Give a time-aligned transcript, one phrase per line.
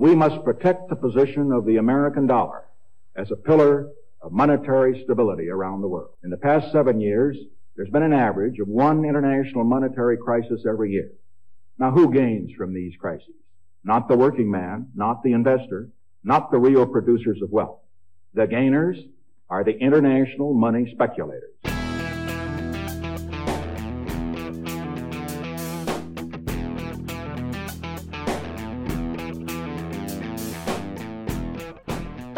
[0.00, 2.64] We must protect the position of the American dollar
[3.14, 3.90] as a pillar
[4.22, 6.14] of monetary stability around the world.
[6.24, 7.36] In the past seven years,
[7.76, 11.10] there's been an average of one international monetary crisis every year.
[11.78, 13.34] Now, who gains from these crises?
[13.84, 15.90] Not the working man, not the investor,
[16.24, 17.80] not the real producers of wealth.
[18.32, 18.96] The gainers
[19.50, 21.52] are the international money speculators.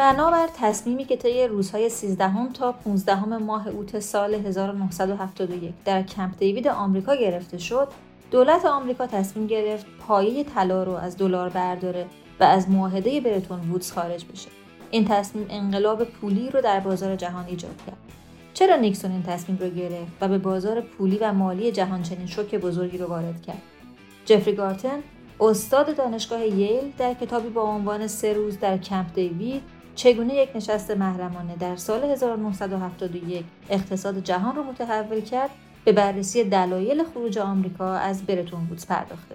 [0.02, 6.68] بنابر تصمیمی که طی روزهای 13 تا 15 ماه اوت سال 1971 در کمپ دیوید
[6.68, 7.88] آمریکا گرفته شد،
[8.30, 12.06] دولت آمریکا تصمیم گرفت پایه طلا رو از دلار برداره
[12.40, 14.48] و از معاهده برتون وودز خارج بشه.
[14.90, 17.96] این تصمیم انقلاب پولی رو در بازار جهان ایجاد کرد.
[18.54, 22.54] چرا نیکسون این تصمیم رو گرفت و به بازار پولی و مالی جهان چنین شوک
[22.54, 23.62] بزرگی رو وارد کرد؟
[24.26, 24.98] جفری گارتن
[25.40, 30.90] استاد دانشگاه ییل در کتابی با عنوان سه روز در کمپ دیوید چگونه یک نشست
[30.90, 35.50] محرمانه در سال 1971 اقتصاد جهان را متحول کرد
[35.84, 39.34] به بررسی دلایل خروج آمریکا از برتون وودز پرداخته.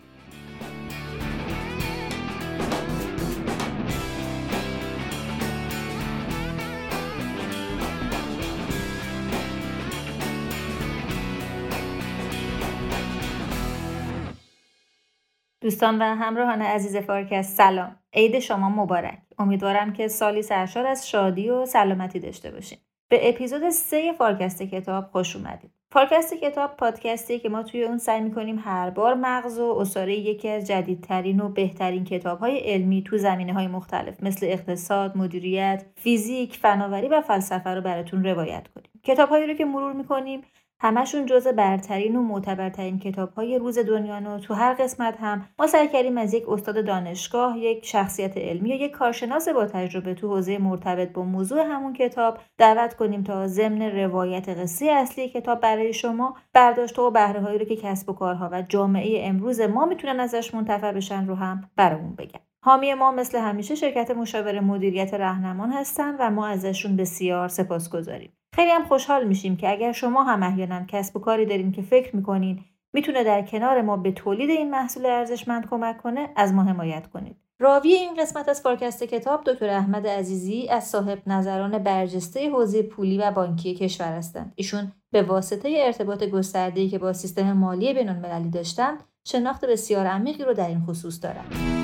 [15.67, 17.95] دوستان و همراهان عزیز فارکست سلام.
[18.13, 19.17] عید شما مبارک.
[19.39, 22.77] امیدوارم که سالی سرشار از شادی و سلامتی داشته باشین.
[23.09, 25.71] به اپیزود سه فارکست کتاب خوش اومدید.
[25.91, 30.49] فارکست کتاب پادکستی که ما توی اون سعی می‌کنیم هر بار مغز و عصاره یکی
[30.49, 36.57] از جدیدترین و بهترین کتاب های علمی تو زمینه های مختلف مثل اقتصاد، مدیریت، فیزیک،
[36.57, 38.89] فناوری و فلسفه رو براتون روایت کنیم.
[39.03, 40.41] کتاب هایی رو که مرور می‌کنیم
[40.79, 45.67] همشون جز برترین و معتبرترین کتاب های روز دنیا و تو هر قسمت هم ما
[45.67, 50.27] سعی کردیم از یک استاد دانشگاه یک شخصیت علمی و یک کارشناس با تجربه تو
[50.27, 55.93] حوزه مرتبط با موضوع همون کتاب دعوت کنیم تا ضمن روایت قصه اصلی کتاب برای
[55.93, 60.19] شما برداشت و بهره هایی رو که کسب و کارها و جامعه امروز ما می‌تونن
[60.19, 62.39] ازش منتفع بشن رو هم برامون بگن.
[62.61, 68.36] حامی ما مثل همیشه شرکت مشاور مدیریت رهنمان هستن و ما ازشون بسیار سپاسگزاریم.
[68.57, 72.15] خیلی هم خوشحال میشیم که اگر شما هم احیانا کسب و کاری دارین که فکر
[72.15, 72.59] می‌کنین
[72.93, 77.35] می‌تونه در کنار ما به تولید این محصول ارزشمند کمک کنه از ما حمایت کنید.
[77.59, 83.17] راوی این قسمت از فارکست کتاب دکتر احمد عزیزی از صاحب نظران برجسته حوزه پولی
[83.17, 84.53] و بانکی کشور هستند.
[84.55, 90.53] ایشون به واسطه ارتباط گسترده‌ای که با سیستم مالی بین‌المللی داشتند شناخت بسیار عمیقی رو
[90.53, 91.76] در این خصوص دارند.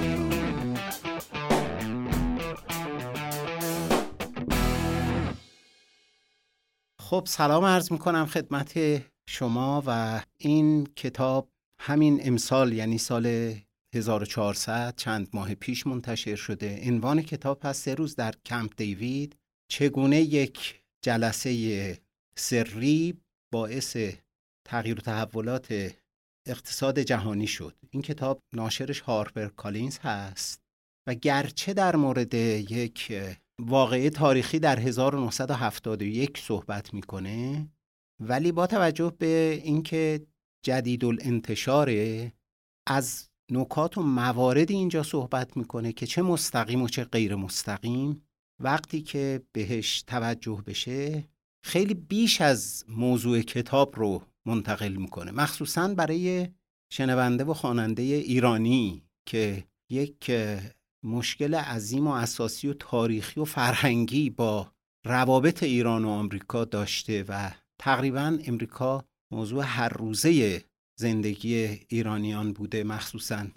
[7.14, 8.74] خب سلام عرض می‌کنم خدمت
[9.30, 13.56] شما و این کتاب همین امسال یعنی سال
[13.96, 16.82] 1400 چند ماه پیش منتشر شده.
[16.88, 19.36] عنوان کتاب هست سه روز در کمپ دیوید.
[19.72, 22.00] چگونه یک جلسه
[22.36, 23.14] سری
[23.54, 23.98] باعث
[24.68, 25.96] تغییر و تحولات
[26.48, 27.76] اقتصاد جهانی شد.
[27.92, 30.62] این کتاب ناشرش هارپر کالینز هست
[31.08, 33.14] و گرچه در مورد یک
[33.62, 37.70] واقعه تاریخی در 1971 صحبت می‌کنه
[38.20, 40.28] ولی با توجه به اینکه
[40.66, 42.32] جدید الانتشاره
[42.88, 48.28] از نکات و مواردی اینجا صحبت می‌کنه که چه مستقیم و چه غیر مستقیم
[48.60, 51.30] وقتی که بهش توجه بشه
[51.66, 56.48] خیلی بیش از موضوع کتاب رو منتقل می‌کنه مخصوصا برای
[56.94, 60.32] شنونده و خواننده ایرانی که یک
[61.04, 64.72] مشکل عظیم و اساسی و تاریخی و فرهنگی با
[65.06, 70.64] روابط ایران و آمریکا داشته و تقریبا امریکا موضوع هر روزه
[71.00, 71.56] زندگی
[71.90, 73.48] ایرانیان بوده مخصوصا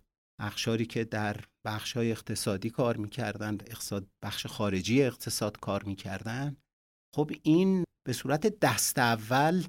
[0.40, 6.56] اخشاری که در بخش های اقتصادی کار می‌کردن اقتصاد بخش خارجی اقتصاد کار می‌کردن
[7.14, 9.64] خب این به صورت دست اول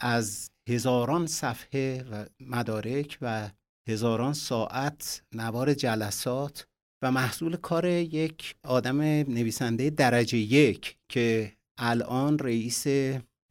[0.00, 3.50] از هزاران صفحه و مدارک و
[3.88, 6.66] هزاران ساعت نوار جلسات
[7.10, 12.84] محصول کار یک آدم نویسنده درجه یک که الان رئیس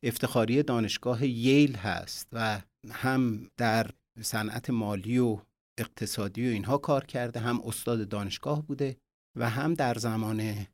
[0.03, 2.61] افتخاری دانشگاه ییل هست و
[2.91, 3.91] هم در
[4.21, 5.39] صنعت مالی و
[5.79, 8.97] اقتصادی و اینها کار کرده هم استاد دانشگاه بوده
[9.37, 10.67] و هم در زمان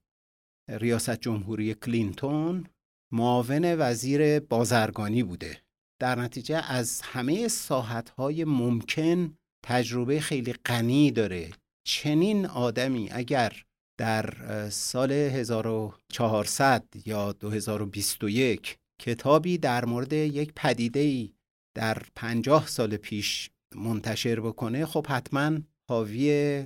[0.69, 2.67] ریاست جمهوری کلینتون
[3.13, 5.61] معاون وزیر بازرگانی بوده.
[6.01, 11.49] در نتیجه از همه ساحتهای ممکن تجربه خیلی غنی داره
[11.83, 13.63] چنین آدمی اگر
[13.99, 14.33] در
[14.69, 21.33] سال 1400 یا 2021 کتابی در مورد یک پدیده ای
[21.75, 26.65] در پنجاه سال پیش منتشر بکنه خب حتما حاوی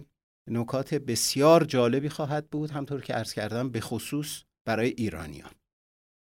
[0.49, 5.51] نکات بسیار جالبی خواهد بود همطور که عرض کردم به خصوص برای ایرانیان.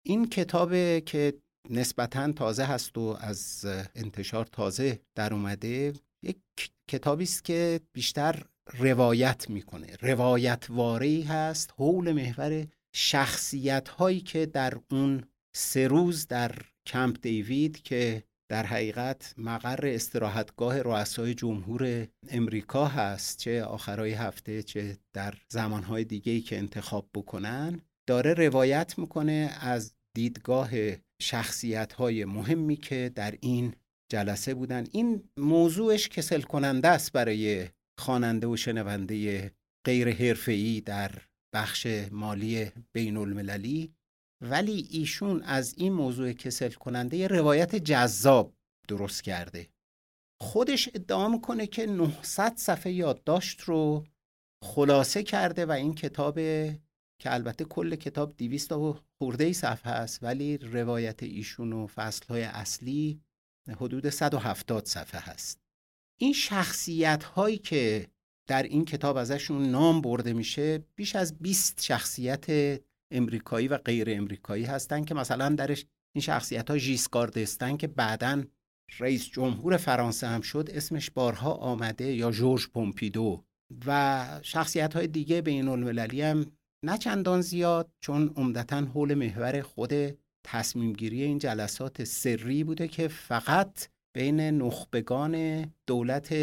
[0.05, 1.33] این کتاب که
[1.69, 5.93] نسبتا تازه هست و از انتشار تازه در اومده
[6.23, 6.37] یک
[6.87, 9.87] کتابی است که بیشتر روایت می‌کنه.
[10.01, 15.23] روایت واری هست حول محور شخصیت هایی که در اون
[15.55, 16.51] سه روز در
[16.85, 24.97] کمپ دیوید که در حقیقت مقر استراحتگاه رؤسای جمهور امریکا هست چه آخرای هفته چه
[25.13, 30.69] در زمانهای دیگه که انتخاب بکنن داره روایت می‌کنه از دیدگاه
[31.21, 33.73] شخصیت های مهمی که در این
[34.11, 34.87] جلسه بودن.
[34.91, 37.67] این موضوعش کسل کننده است برای
[37.99, 39.51] خواننده و شنونده
[39.85, 41.11] غیر حرفه‌ای در
[41.53, 43.93] بخش مالی بین المللی
[44.41, 48.53] ولی ایشون از این موضوع کسل کننده روایت جذاب
[48.87, 49.69] درست کرده.
[50.41, 54.05] خودش ادعا می‌کنه که 900 صفحه یادداشت رو
[54.63, 56.35] خلاصه کرده و این کتاب
[57.21, 62.43] که البته کل کتاب 200 و خورده ای صفحه است ولی روایت ایشون و فصلهای
[62.43, 63.21] اصلی
[63.69, 65.66] حدود 170 صفحه هست.
[66.17, 68.07] این شخصیت هایی که
[68.47, 72.45] در این کتاب ازشون نام برده میشه بیش از 20 شخصیت
[73.11, 75.85] امریکایی و غیر امریکایی هستن که مثلا درش
[76.15, 78.43] این شخصیت ها ژیسکار دستن که بعدا
[78.99, 83.43] رئیس جمهور فرانسه هم شد اسمش بارها آمده یا جورج پومپیدو.
[83.85, 86.51] و شخصیت های دیگه بین المللی هم
[86.85, 89.93] نه چندان زیاد چون عمدتا حول محور خود
[90.45, 93.87] تصمیم گیری این جلسات سری بوده که فقط
[94.17, 96.35] بین نخبگان دولت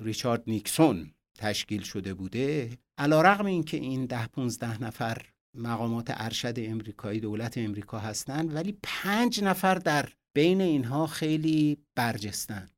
[0.00, 5.26] ریچارد نیکسون تشکیل شده بوده علا رقم این که این ده پونزده نفر
[5.56, 12.68] مقامات ارشد امریکایی دولت امریکا هستند ولی پنج نفر در بین اینها خیلی برجستن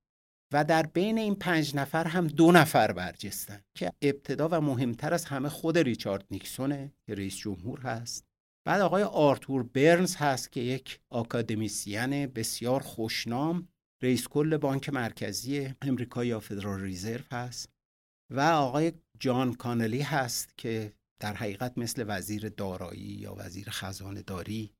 [0.52, 5.24] و در بین این پنج نفر هم دو نفر برجستن که ابتدا و مهمتر از
[5.24, 8.24] همه خود ریچارد نیکسونه که رئیس جمهور هست.
[8.66, 13.68] بعد آقای آرتور برنز هست که یک آکادمیسین بسیار خوشنام
[14.02, 17.68] رئیس کل بانک مرکزی امریکا یا فدرال ریزرو هست
[18.30, 24.72] و آقای جان کانلی هست که در حقیقت مثل وزیر دارایی یا وزیر خزانه داری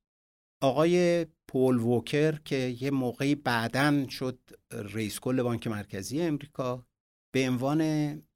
[0.63, 4.39] آقای پول ووکر که یه موقعی بعدن شد
[4.73, 6.87] رئیس کل بانک مرکزی امریکا
[7.35, 7.83] به عنوان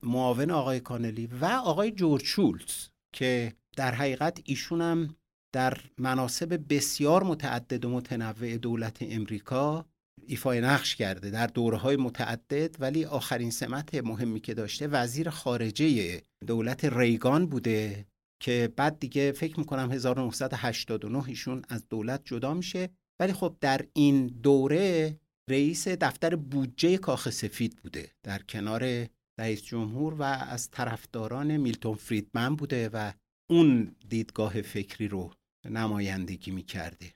[0.02, 5.16] معاون آقای کانلی و آقای جورج شولتز که در حقیقت ایشون هم
[5.52, 9.86] در مناسب بسیار متعدد و متنوع دولت امریکا
[10.26, 16.22] ایفای نقش کرده در دوره های متعدد ولی آخرین سمت مهمی که داشته وزیر خارجه
[16.46, 18.06] دولت ریگان بوده
[18.40, 22.88] که بعد دیگه فکر می‌کنم 1989 ایشون از دولت جدا میشه.
[23.20, 25.16] ولی خب در این دوره
[25.50, 29.06] رئیس دفتر بودجه کاخ سفید بوده در کنار
[29.40, 33.12] رئیس جمهور و از طرفداران میلتون فریدمن بوده و
[33.50, 35.32] اون دیدگاه فکری رو
[35.64, 37.15] نمایندگی می‌کرده.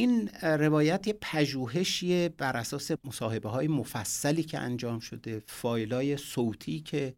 [0.00, 6.80] این روایت یه پژوهشیه بر اساس مصاحبه های مفصلی که انجام شده فایل های صوتی
[6.80, 7.14] که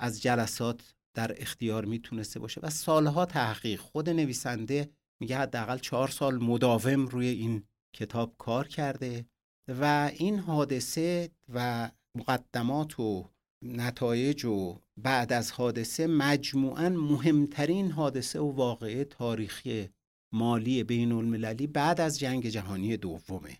[0.00, 3.80] از جلسات در اختیار می‌تونسته باشه و سالها تحقیق.
[3.80, 4.90] خود نویسنده
[5.20, 7.62] میگه حداقل چهار سال مداوم روی این
[7.96, 9.26] کتاب کار کرده
[9.68, 13.30] و این حادثه و مقدمات و
[13.64, 19.88] نتایج و بعد از حادثه مجموعا مهمترین حادثه و واقعه تاریخی
[20.32, 23.58] مالی بین المللی بعد از جنگ جهانی دومه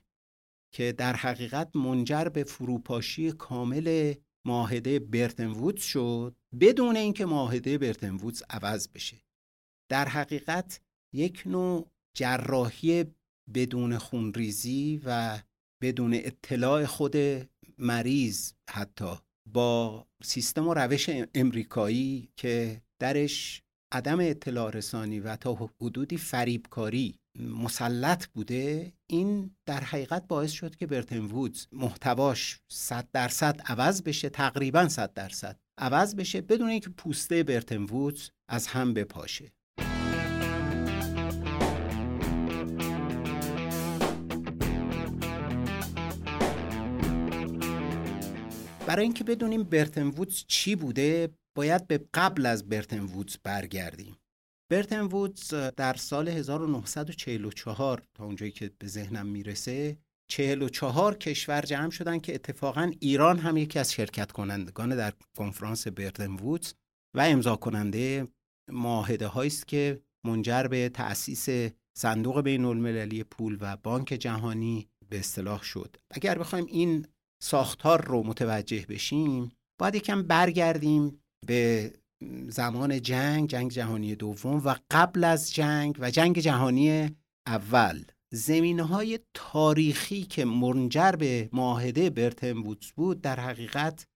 [0.75, 4.15] که در حقیقت منجر به فروپاشی کامل
[4.47, 9.23] معاهده برتن وودز شد بدون اینکه معاهده برتن وودز عوض بشه.
[9.91, 10.81] در حقیقت
[11.15, 13.05] یک نوع جراحی
[13.55, 15.43] بدون خونریزی و
[15.83, 17.17] بدون اطلاع خود
[17.79, 19.15] مریض حتی
[19.53, 28.27] با سیستم و روش امریکایی که درش عدم اطلاع رسانی و تا حدودی فریبکاری مسلط
[28.27, 34.89] بوده این در حقیقت باعث شد که برتن وودز محتواش 100 درصد عوض بشه تقریبا
[34.89, 39.53] 100 درصد عوض بشه بدون اینکه پوسته برتن وودز از هم بپاشه.
[48.87, 54.17] برای اینکه بدونیم برتن وودز چی بوده باید به قبل از برتن وودز برگردیم.
[54.71, 59.99] برتن وودز در سال 1944 تا اونجایی که به ذهنم می‌رسه
[60.31, 66.31] 44 کشور جمع شدن که اتفاقا ایران هم یکی از شرکت کنندگان در کنفرانس برتن
[66.31, 66.75] وودز
[67.17, 68.29] و امضا کننده
[68.71, 75.63] معاهده است که منجر به تأسیس صندوق بین المللی پول و بانک جهانی به اصطلاح
[75.63, 75.97] شد.
[76.11, 77.07] اگر بخوایم این
[77.43, 81.93] ساختار رو متوجه بشیم باید یکم برگردیم به
[82.49, 88.05] زمان جنگ جنگ جهانی دوم و قبل از جنگ و جنگ جهانی اول.
[88.35, 94.07] زمینه های تاریخی که منجر به معاهده برتن وودز بود در حقیقت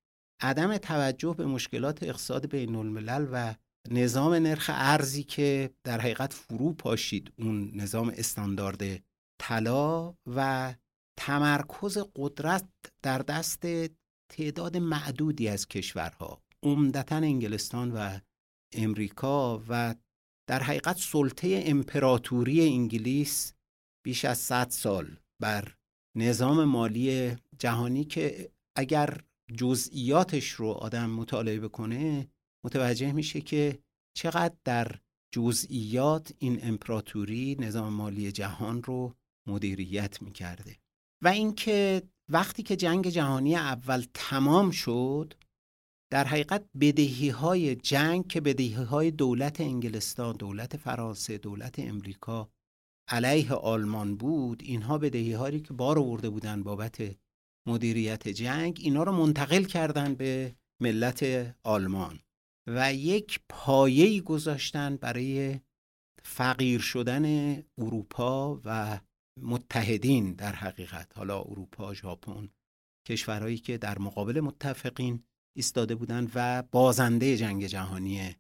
[0.41, 3.55] عدم توجه به مشکلات اقتصاد بین الملل و
[3.91, 8.83] نظام نرخ ارزی که در حقیقت فرو پاشید اون نظام استاندارد
[9.41, 10.75] طلا و
[11.19, 12.69] تمرکز قدرت
[13.03, 13.67] در دست
[14.29, 16.46] تعداد معدودی از کشورها.
[16.63, 18.19] عمدتا انگلستان و
[18.73, 19.95] امریکا و
[20.49, 23.55] در حقیقت سلطه امپراتوری انگلیس
[24.05, 25.75] بیش از 100 سال بر
[26.17, 29.21] نظام مالی جهانی که اگر
[29.57, 32.29] جزئیاتش رو آدم مطالعه بکنه
[32.65, 33.79] متوجه میشه که
[34.17, 35.01] چقدر در
[35.35, 39.15] جزئیات این امپراتوری نظام مالی جهان رو
[39.49, 40.77] مدیریت می‌کرده.
[41.23, 45.35] و اینکه وقتی که جنگ جهانی اول تمام شد
[46.11, 52.51] در حقیقت بدهی های جنگ که بدهی های دولت انگلستان، دولت فرانسه، دولت امریکا
[53.09, 57.17] علیه آلمان بود اینها بدهی هایی که بار آورده بودن بابت
[57.69, 62.21] مدیریت جنگ اینا رو منتقل کردن به ملت آلمان
[62.67, 65.61] و یک پایه‌ای گذاشتن برای
[66.23, 69.01] فقیر شدن اروپا و
[69.43, 72.49] متحدین در حقیقت حالا اروپا ژاپن
[73.09, 75.25] کشورهایی که در مقابل متفقین
[75.57, 78.35] ایستاده بودند و بازنده جنگ جهانی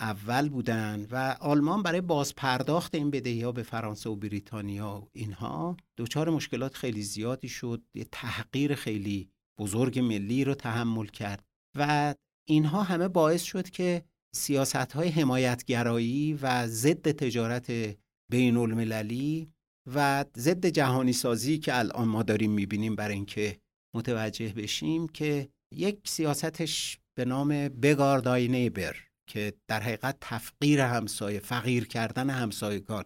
[0.00, 5.76] اول بودن و آلمان برای بازپرداخت این بدهی ها به فرانسه و بریتانیا و اینها
[5.96, 7.82] دچار مشکلات خیلی زیادی شد.
[7.94, 11.44] یه تحقیر خیلی بزرگ ملی رو تحمل کرد
[11.78, 12.14] و
[12.48, 17.96] اینها همه باعث شد که سیاست های حمایتگرایی و ضد تجارت
[18.30, 19.52] بین المللی
[19.94, 23.60] و ضد جهانی سازی که الان ما داریم می‌بینیم برای اینکه
[23.94, 31.86] متوجه بشیم که یک سیاستش به نام بگاردای نیبر که در حقیقت تفقیر همسایه فقیر
[31.86, 33.04] کردن همسایگان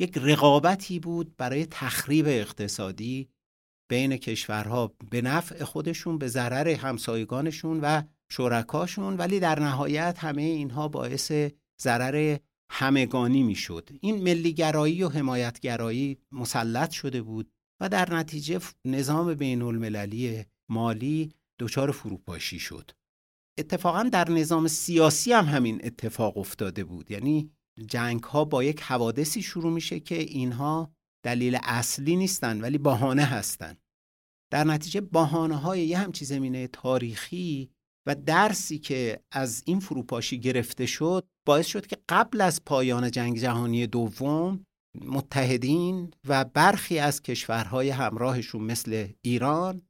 [0.00, 3.28] یک رقابتی بود برای تخریب اقتصادی
[3.90, 10.88] بین کشورها به نفع خودشون به ضرر همسایگانشون و شرکاشون ولی در نهایت همه اینها
[10.88, 11.32] باعث
[11.82, 12.38] ضرر
[12.70, 13.90] همگانی می‌شد.
[14.00, 21.90] این ملیگرایی و حمایتگرایی مسلط شده بود و در نتیجه نظام بین المللی مالی دچار
[21.90, 22.90] فروپاشی شد
[23.58, 27.50] اتفاقا در نظام سیاسی هم همین اتفاق افتاده بود یعنی
[27.86, 30.94] جنگ ها با یک حوادثی شروع میشه که اینها
[31.24, 33.78] دلیل اصلی نیستن ولی بهانه هستند.
[34.52, 37.70] در نتیجه بهانه های یه همچی زمینه تاریخی
[38.06, 43.38] و درسی که از این فروپاشی گرفته شد باعث شد که قبل از پایان جنگ
[43.38, 44.64] جهانی دوم
[45.04, 49.82] متحدین و برخی از کشورهای همراهشون مثل ایران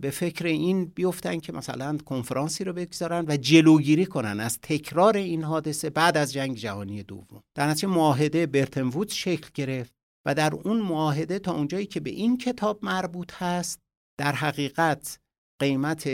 [0.00, 5.44] به فکر این بیفتن که مثلا کنفرانسی رو بگذارن و جلوگیری کنن از تکرار این
[5.44, 7.42] حادثه بعد از جنگ جهانی دوم.
[7.54, 9.94] در نتیجه معاهده برتن شکل گرفت
[10.26, 13.78] و در اون معاهده تا اونجایی که به این کتاب مربوط هست
[14.20, 15.18] در حقیقت
[15.60, 16.08] قیمت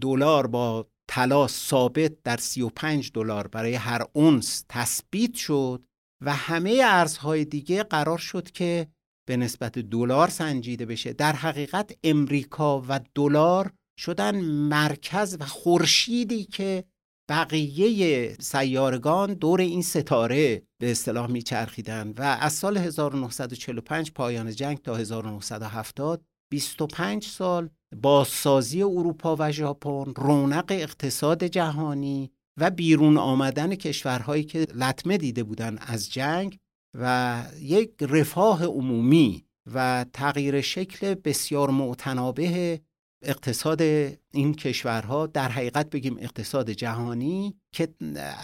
[0.00, 5.84] دلار با طلا ثابت در 35 دلار برای هر اونس تثبیت شد
[6.24, 8.88] و همه ارزهای دیگه قرار شد که
[9.26, 11.12] به نسبت دلار سنجیده بشه.
[11.12, 16.84] در حقیقت امریکا و دلار شدن مرکز و خورشیدی که
[17.28, 24.96] بقیه سیارگان دور این ستاره به اصطلاح میچرخیدن و از سال 1945 پایان جنگ تا
[24.96, 27.68] 1970 25 سال
[28.02, 35.78] بازسازی اروپا و ژاپن رونق اقتصاد جهانی و بیرون آمدن کشورهایی که لطمه دیده بودند
[35.86, 36.58] از جنگ
[36.94, 42.80] و یک رفاه عمومی و تغییر شکل بسیار معتنابه
[43.22, 43.82] اقتصاد
[44.30, 47.94] این کشورها در حقیقت بگیم اقتصاد جهانی که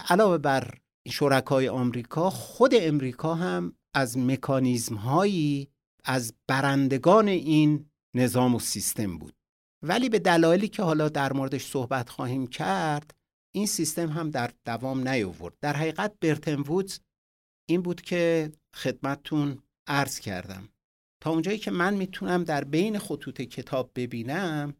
[0.09, 0.77] علاوه بر
[1.07, 5.67] شرکای آمریکا خود امریکا هم از مکانیزم هایی
[6.05, 9.33] از برندگان این نظام و سیستم بود.
[9.83, 13.11] ولی به دلایلی که حالا در موردش صحبت خواهیم کرد
[13.55, 15.53] این سیستم هم در دوام نیاورد.
[15.61, 16.99] در حقیقت برتن وودز
[17.71, 20.69] این بود که خدمتتون عرض کردم.
[21.23, 24.73] تا اونجایی که من می‌تونم در بین خطوط کتاب ببینم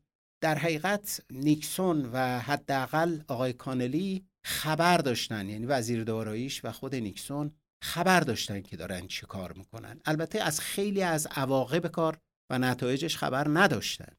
[0.44, 5.50] در حقیقت نیکسون و حداقل آقای کانلی خبر داشتن.
[5.50, 7.52] یعنی وزیر داراییش و خود نیکسون
[7.84, 10.00] خبر داشتن که دارن چی کار می‌کنن.
[10.06, 12.18] البته از خیلی از عواقب کار
[12.50, 14.16] و نتایجش خبر نداشتن.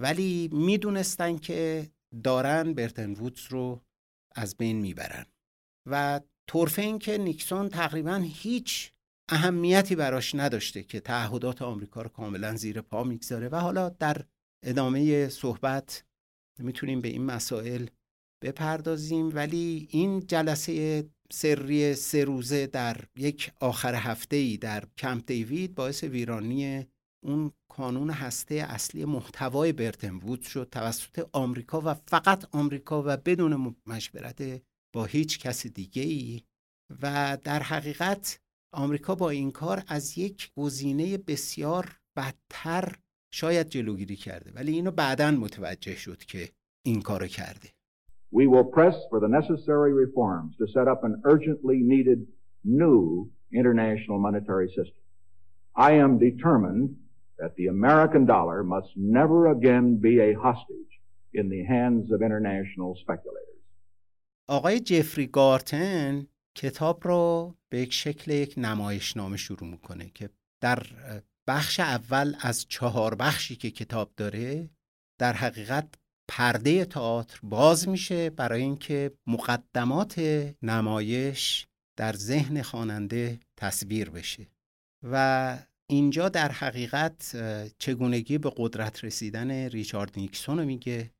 [0.00, 1.90] ولی می‌دونستن که
[2.24, 3.82] دارن برتن وودز رو
[4.34, 5.26] از بین می‌برن.
[5.86, 6.20] و
[6.52, 8.92] طرفه این که نیکسون تقریبا هیچ
[9.28, 13.48] اهمیتی براش نداشته که تعهدات آمریکا رو کاملا زیر پا می‌گذاره.
[13.48, 14.24] و حالا در
[14.64, 16.04] ادامه صحبت
[16.58, 17.86] می‌تونیم به این مسائل
[18.42, 19.34] بپردازیم.
[19.34, 26.04] ولی این جلسه سری سه روزه در یک آخر هفته ای در کمپ دیوید باعث
[26.04, 26.86] ویرانی
[27.24, 30.68] اون کانون هسته اصلی محتوای برتن وود شد.
[30.72, 34.62] توسط آمریکا و فقط آمریکا و بدون مشورت
[34.92, 36.42] با هیچ کس دیگه ای
[37.02, 38.40] و در حقیقت
[38.72, 42.94] آمریکا با این کار از یک گزینه بسیار بدتر
[43.32, 46.48] شاید جلوگیری کرده ولی اینو بعدا متوجه شد که
[46.86, 47.68] این کارو کرده
[48.32, 52.20] We will press for the necessary reforms to set up an urgently needed
[52.64, 55.02] new international monetary system.
[55.74, 56.96] I am determined
[57.40, 60.92] that the American dollar must never again be a hostage
[61.34, 63.59] in the hands of international speculators.
[64.50, 70.30] آقای جفری گارتن کتاب رو به یک شکل یک نمایشنامه شروع می‌کنه که
[70.62, 70.86] در
[71.48, 74.70] بخش اول از چهار بخشی که کتاب داره
[75.20, 75.94] در حقیقت
[76.28, 80.18] پرده تئاتر باز میشه برای اینکه مقدمات
[80.62, 81.66] نمایش
[81.98, 84.46] در ذهن خواننده تصویر بشه.
[85.02, 85.58] و
[85.90, 87.36] اینجا در حقیقت
[87.78, 91.10] چگونگی به قدرت رسیدن ریچارد نیکسون رو میگه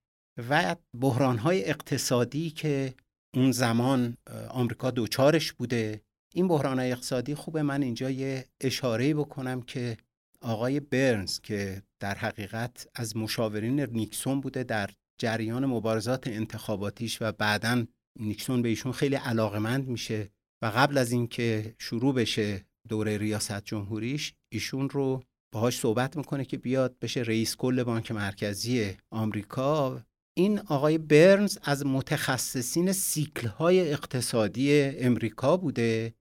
[0.50, 2.94] و بحرانهای اقتصادی که
[3.34, 4.16] اون زمان
[4.48, 6.00] آمریکا دوچارش بوده.
[6.34, 9.96] این بحران اقتصادی خوبه من اینجا یه اشاره بکنم که
[10.40, 17.86] آقای برنز که در حقیقت از مشاورین نیکسون بوده در جریان مبارزات انتخاباتیش و بعدا
[18.20, 20.30] نیکسون به ایشون خیلی علاقمند میشه
[20.62, 25.22] و قبل از اینکه شروع بشه دوره ریاست جمهوریش ایشون رو
[25.54, 30.02] باهاش صحبت می‌کنه که بیاد بشه رئیس کل بانک مرکزی آمریکا
[30.40, 36.14] این آقای برنز از متخصصین سیکل های اقتصادی امریکا بوده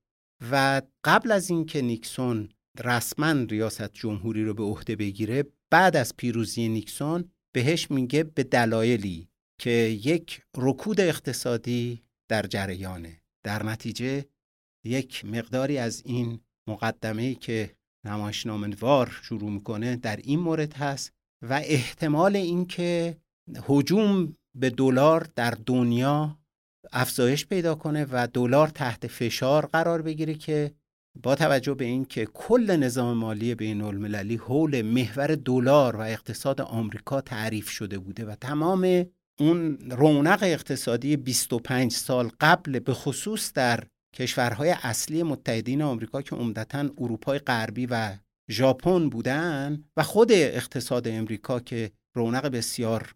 [0.51, 2.49] و قبل از اینکه نیکسون
[2.83, 9.29] رسما ریاست جمهوری رو به عهده بگیره بعد از پیروزی نیکسون بهش میگه به دلایلی
[9.59, 9.71] که
[10.03, 13.21] یک رکود اقتصادی در جریانه.
[13.43, 14.25] در نتیجه
[14.85, 21.53] یک مقداری از این مقدمه ای که نمایشنامه‌وار شروع می‌کنه در این مورد هست و
[21.63, 23.17] احتمال اینکه
[23.69, 26.39] هجوم به دلار در دنیا
[26.91, 30.71] افزایش پیدا کنه و دلار تحت فشار قرار بگیره که
[31.23, 37.21] با توجه به اینکه کل نظام مالی بین المللی حول محور دلار و اقتصاد آمریکا
[37.21, 39.05] تعریف شده بوده و تمام
[39.39, 43.83] اون رونق اقتصادی 25 سال قبل به خصوص در
[44.15, 48.17] کشورهای اصلی متحدین آمریکا که عمدتا اروپای غربی و
[48.51, 53.15] ژاپن بودن و خود اقتصاد امریکا که رونق بسیار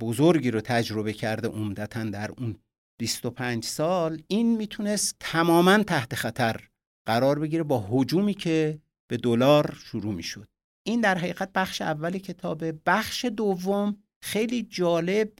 [0.00, 2.56] بزرگی رو تجربه کرده عمدتا در اون
[2.98, 6.68] 25 سال این می‌تونست تماما تحت خطر
[7.06, 8.78] قرار بگیره با حجومی که
[9.10, 10.48] به دلار شروع می‌شد.
[10.86, 15.32] این در حقیقت بخش اول کتاب بخش دوم خیلی جالب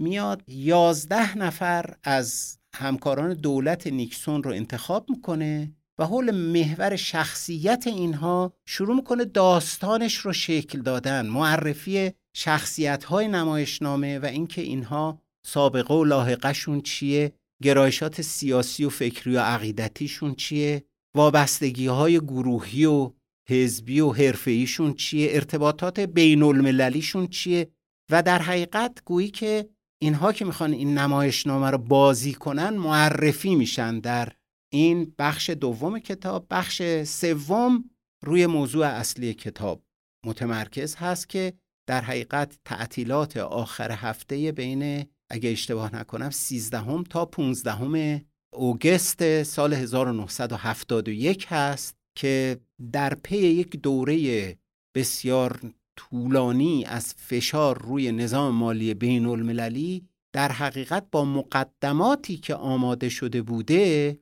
[0.00, 0.42] میاد.
[0.48, 8.96] یازده نفر از همکاران دولت نیکسون رو انتخاب می‌کنه و حول محور شخصیت اینها شروع
[8.96, 11.26] می‌کنه داستانش رو شکل دادن.
[11.26, 19.36] معرفی شخصیت های نمایشنامه و اینکه اینها سابقه و لاحقشون چیه گرایشات سیاسی و فکری
[19.36, 23.12] و عقیدتیشون چیه وابستگی های گروهی و
[23.48, 27.70] حزبی و حرفه‌ایشون چیه ارتباطات بین المللیشون چیه
[28.10, 29.68] و در حقیقت گویی که
[30.02, 34.32] اینها که می‌خوان این نمایشنامه رو بازی کنن معرفی میشن در
[34.72, 36.46] این بخش دوم کتاب.
[36.50, 37.90] بخش سوم
[38.24, 39.82] روی موضوع اصلی کتاب
[40.26, 41.52] متمرکز هست که
[41.86, 51.46] در حقیقت تعطیلات آخر هفته بین اگه اشتباه نکنم 13 تا 15 اوگست سال 1971
[51.48, 52.60] هست که
[52.92, 54.56] در پی یک دوره
[54.94, 55.60] بسیار
[55.96, 63.42] طولانی از فشار روی نظام مالی بین المللی در حقیقت با مقدماتی که آماده شده
[63.42, 64.18] بوده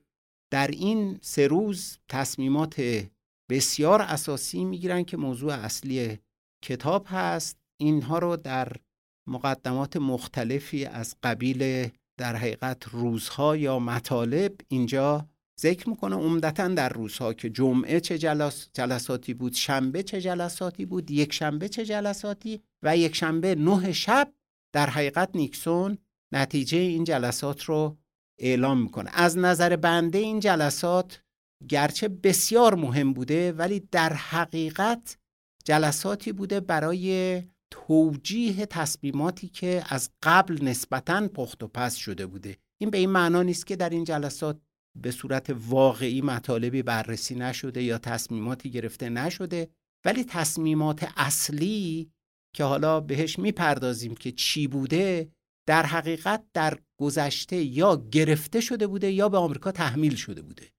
[0.51, 3.05] در این سه روز تصمیمات
[3.49, 6.17] بسیار اساسی می‌گیرن که موضوع اصلی
[6.65, 7.57] کتاب هست.
[7.79, 8.71] اینها رو در
[9.27, 15.27] مقدمات مختلفی از قبیل در حقیقت روزها یا مطالب اینجا
[15.61, 16.15] ذکر می‌کنه.
[16.15, 21.69] عمدتا در روزها که جمعه چه جلس، جلساتی بود شنبه چه جلساتی بود یک شنبه
[21.69, 24.33] چه جلساتی و یک شنبه نه شب
[24.73, 25.97] در حقیقت نیکسون
[26.33, 27.97] نتیجه این جلسات رو
[28.39, 29.09] اعلام می‌کنه.
[29.13, 31.21] از نظر بنده این جلسات
[31.69, 35.17] گرچه بسیار مهم بوده ولی در حقیقت
[35.65, 42.57] جلساتی بوده برای توجیه تصمیماتی که از قبل نسبتا پخت و پس شده بوده.
[42.81, 44.61] این به این معنا نیست که در این جلسات
[45.01, 49.69] به صورت واقعی مطالبی بررسی نشده یا تصمیماتی گرفته نشده
[50.05, 52.11] ولی تصمیمات اصلی
[52.55, 55.31] که حالا بهش می‌پردازیم که چی بوده
[55.67, 60.71] در حقیقت در گذشته یا گرفته شده بوده یا به آمریکا تحمیل شده بوده.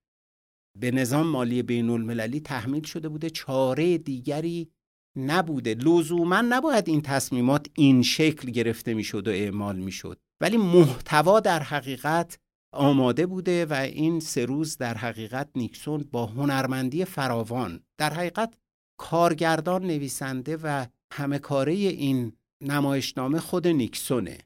[0.79, 3.31] به نظام مالی بین المللی تحمیل شده بوده.
[3.31, 4.71] چاره دیگری
[5.17, 5.75] نبوده.
[5.75, 10.19] لزوما نباید این تصمیمات این شکل گرفته می‌شد و اعمال می‌شد.
[10.41, 12.39] ولی محتوا در حقیقت
[12.73, 18.55] آماده بوده و این سه روز در حقیقت نیکسون با هنرمندی فراوان در حقیقت
[18.99, 24.39] کارگردان نویسنده و همه کاره این نمایشنامه خود نیکسونه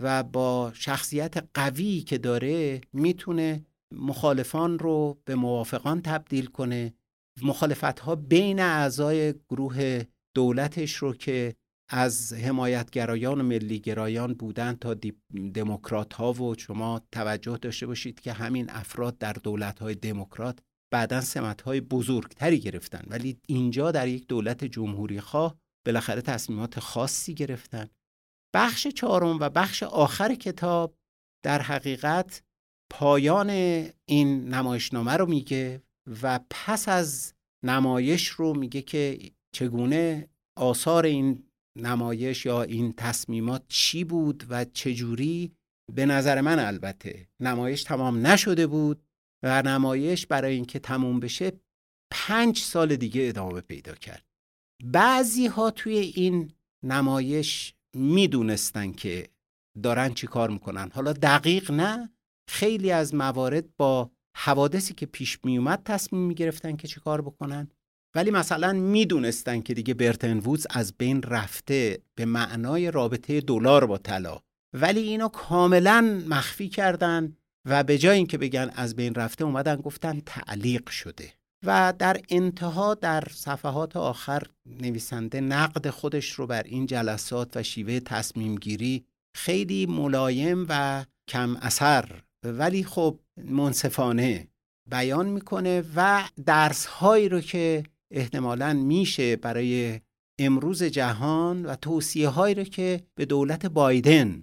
[0.00, 6.94] و با شخصیت قوی که داره می‌تونه مخالفان رو به موافقان تبدیل کنه
[7.42, 10.02] مخالفت ها بین اعضای گروه
[10.34, 11.54] دولتش رو که
[11.90, 14.94] از حمایتگرایان و ملیگرایان بودن تا
[15.54, 20.58] دموکرات ها و شما توجه داشته باشید که همین افراد در دولت های دموکرات
[20.92, 23.02] بعدا سمت های بزرگتری گرفتن.
[23.06, 27.88] ولی اینجا در یک دولت جمهوری خواه بالاخره تصمیمات خاصی گرفتن.
[28.54, 30.96] بخش چهارم و بخش آخر کتاب
[31.44, 32.42] در حقیقت
[32.92, 33.50] پایان
[34.08, 35.82] این نمایشنامه رو میگه
[36.22, 41.44] و پس از نمایش رو میگه که چگونه آثار این
[41.78, 45.52] نمایش یا این تصمیمات چی بود و چجوری؟
[45.94, 49.04] به نظر من البته نمایش تمام نشده بود
[49.42, 51.52] و نمایش برای اینکه تموم بشه
[52.12, 54.24] پنج سال دیگه ادامه پیدا کرد.
[54.84, 56.52] بعضی ها توی این
[56.84, 59.28] نمایش می‌دونستن که
[59.82, 60.90] دارن چی کار می‌کنن.
[60.90, 62.10] حالا دقیق نه
[62.48, 67.68] خیلی از موارد با حوادثی که پیش میومد تصمیم می‌گرفتن که چی کار بکنن.
[68.16, 73.98] ولی مثلا می‌دونستن که دیگه برتن وودز از بین رفته به معنای رابطه دلار با
[73.98, 74.38] طلا.
[74.72, 77.36] ولی اینو کاملا مخفی کردن
[77.68, 81.32] و به جای اینکه بگن از بین رفته اومدن گفتن تعلیق شده.
[81.66, 88.00] و در انتها در صفحات آخر نویسنده نقد خودش رو بر این جلسات و شیوه
[88.00, 89.04] تصمیم گیری
[89.36, 94.48] خیلی ملایم و کم اثر ولی خب منصفانه
[94.90, 100.00] بیان می‌کنه و درس هایی رو که احتمالا میشه برای
[100.38, 104.42] امروز جهان و توصیه هایی رو که به دولت بایدن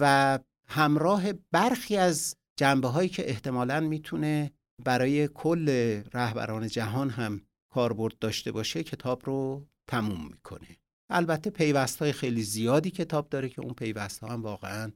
[0.00, 4.50] و همراه برخی از جنبه هایی که احتمالا می‌تونه
[4.84, 5.68] برای کل
[6.14, 7.40] رهبران جهان هم
[7.72, 10.76] کاربرد داشته باشه کتاب رو تموم می‌کنه.
[11.10, 14.92] البته پیوست های خیلی زیادی کتاب داره که اون پیوست ها هم واقعا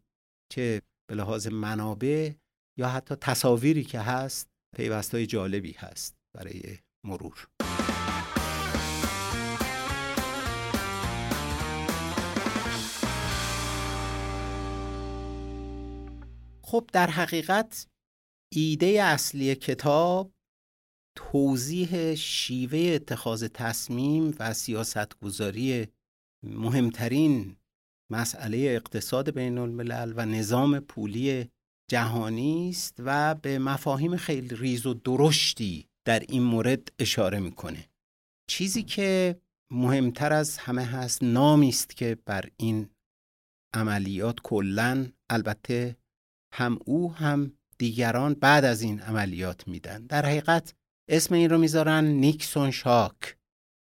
[0.52, 2.32] چه به لحاظ منابع
[2.82, 7.48] یا حتی تصاویری که هست پیوست های جالبی هست برای مرور.
[16.64, 17.86] خب در حقیقت
[18.52, 20.32] ایده اصلی کتاب
[21.16, 25.88] توضیح شیوه اتخاذ تصمیم و سیاستگذاری
[26.44, 27.56] مهمترین
[28.12, 31.51] مسئله اقتصاد بین الملل و نظام پولی
[31.92, 37.88] جهانی است و به مفاهیم خیلی ریز و درشتی در این مورد اشاره می‌کنه.
[38.50, 42.90] چیزی که مهمتر از همه هست نامی است که بر این
[43.74, 45.96] عملیات کلا البته
[46.54, 50.06] هم او هم دیگران بعد از این عملیات میدن.
[50.06, 50.74] در حقیقت
[51.08, 53.36] اسم این رو می‌ذارن نیکسون شاک.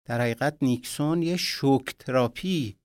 [0.07, 2.75] در حقیقت نیکسون یه شوک تراپی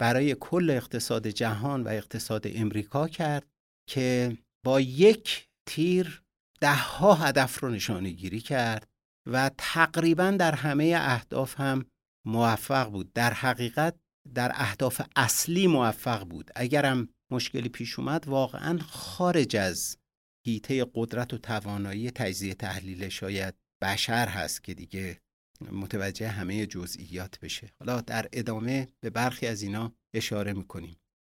[0.00, 3.46] برای کل اقتصاد جهان و اقتصاد امریکا کرد
[3.88, 6.22] که با یک تیر
[6.60, 8.88] ده ها هدف رو نشانه گیری کرد
[9.26, 11.84] و تقریبا در همه اهداف هم
[12.26, 13.12] موفق بود.
[13.12, 14.00] در حقیقت
[14.34, 16.50] در اهداف اصلی موفق بود.
[16.56, 19.96] اگرم مشکلی پیش اومد واقعا خارج از
[20.46, 25.20] هیته قدرت و توانایی تجزیه تحلیل شاید بشر هست که دیگه
[25.72, 27.72] متوجه همه جزئیات بشه.
[27.78, 30.96] حالا در ادامه به برخی از اینا اشاره می‌کنیم.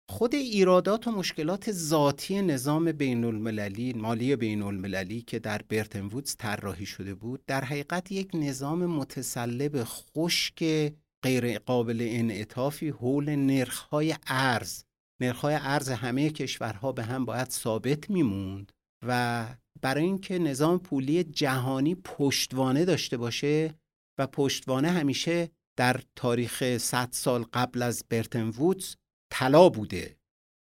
[0.10, 6.36] خود ایرادات و مشکلات ذاتی نظام بین المللی مالی بین المللی که در برتن وودز
[6.36, 14.84] طراحی شده بود در حقیقت یک نظام متسلب خشک غیر قابل انعطافی حول نرخ‌های ارز.
[15.22, 18.72] نرخ‌های ارز همه کشورها به هم باید ثابت میموند
[19.08, 19.46] و
[19.82, 23.76] برای اینکه نظام پولی جهانی پشتوانه داشته باشه
[24.18, 28.96] و پشتوانه همیشه در تاریخ 100 سال قبل از برتن وودز
[29.34, 30.18] طلا بوده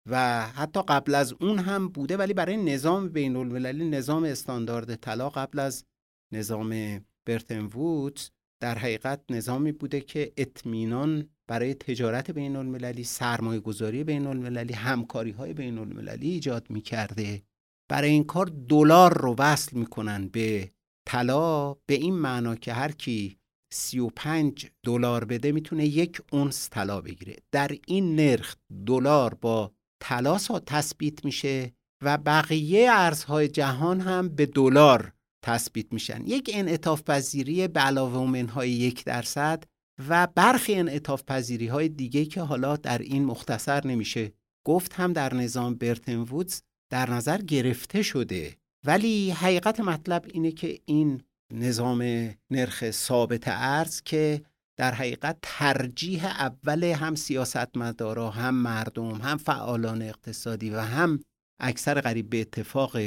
[0.09, 5.29] و حتی قبل از اون هم بوده ولی برای نظام بین المللی نظام استاندارد طلا
[5.29, 5.85] قبل از
[6.33, 8.29] نظام برتن وودز
[8.61, 15.31] در حقیقت نظامی بوده که اطمینان برای تجارت بین المللی سرمایه گذاری بین المللی همکاری
[15.31, 17.43] های بین المللی ایجاد می کرده
[17.89, 20.71] برای این کار دلار رو وصل می‌کنن به
[21.07, 23.37] طلا به این معنا که هر کی
[23.73, 27.35] 35 دلار بده می‌تونه یک اونس طلا بگیره.
[27.51, 28.55] در این نرخ
[28.85, 35.13] دلار با طلا تثبیت میشه و بقیه ارزهای جهان هم به دلار
[35.45, 36.23] تثبیت میشن.
[36.27, 39.63] یک انعطاف پذیری به علاوه منهای یک درصد
[40.09, 44.33] و برخی انعطاف پذیری های دیگه که حالا در این مختصر نمیشه
[44.65, 48.57] گفت هم در نظام برتن وودز در نظر گرفته شده.
[48.85, 51.21] ولی حقیقت مطلب اینه که این
[51.53, 54.41] نظام نرخ ثابت ارز که
[54.77, 61.19] در حقیقت ترجیح اول هم سیاستمدارا هم مردم هم فعالان اقتصادی و هم
[61.59, 62.97] اکثر قریب به اتفاق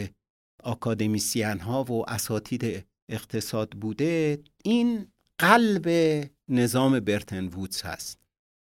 [0.63, 5.07] آکادمیسیان ها و اساتید اقتصاد بوده این
[5.39, 5.89] قلب
[6.49, 8.19] نظام برتن وودز هست.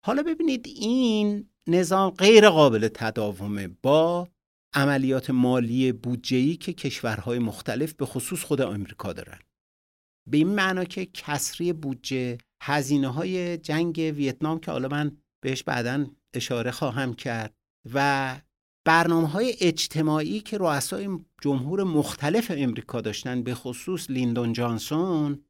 [0.06, 4.28] حالا ببینید این نظام غیر قابل تداومه با
[4.74, 9.38] عملیات مالی بودجه‌ای که کشورهای مختلف به خصوص خود آمریکا دارن.
[10.26, 16.06] به این معنا که کسری بودجه هزینه های جنگ ویتنام که حالا من بهش بعدا
[16.34, 17.54] اشاره خواهم کرد
[17.94, 18.36] و
[18.84, 25.44] برنامه های اجتماعی که رؤسای جمهور مختلف امریکا داشتن به خصوص لیندون جانسون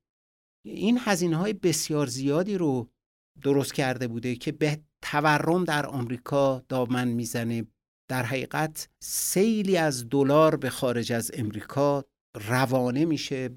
[0.64, 2.90] این هزینه های بسیار زیادی رو
[3.42, 7.66] درست کرده بوده که به تورم در آمریکا دامن می‌زنه.
[8.10, 12.04] در حقیقت سیلی از دلار به خارج از امریکا
[12.48, 13.50] روانه میشه.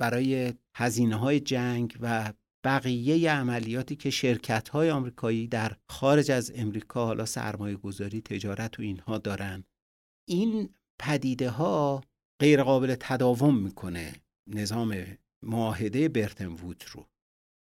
[0.00, 2.32] برای هزینه های جنگ و
[2.64, 8.82] بقیه عملیاتی که شرکت های آمریکایی در خارج از امریکا حالا سرمایه گذاری تجارت و
[8.82, 9.64] اینها دارن.
[10.28, 12.00] این پدیده ها
[12.40, 14.12] غیر قابل تداوم می‌کنه
[14.46, 15.04] نظام
[15.42, 17.06] معاهده برتن وود رو.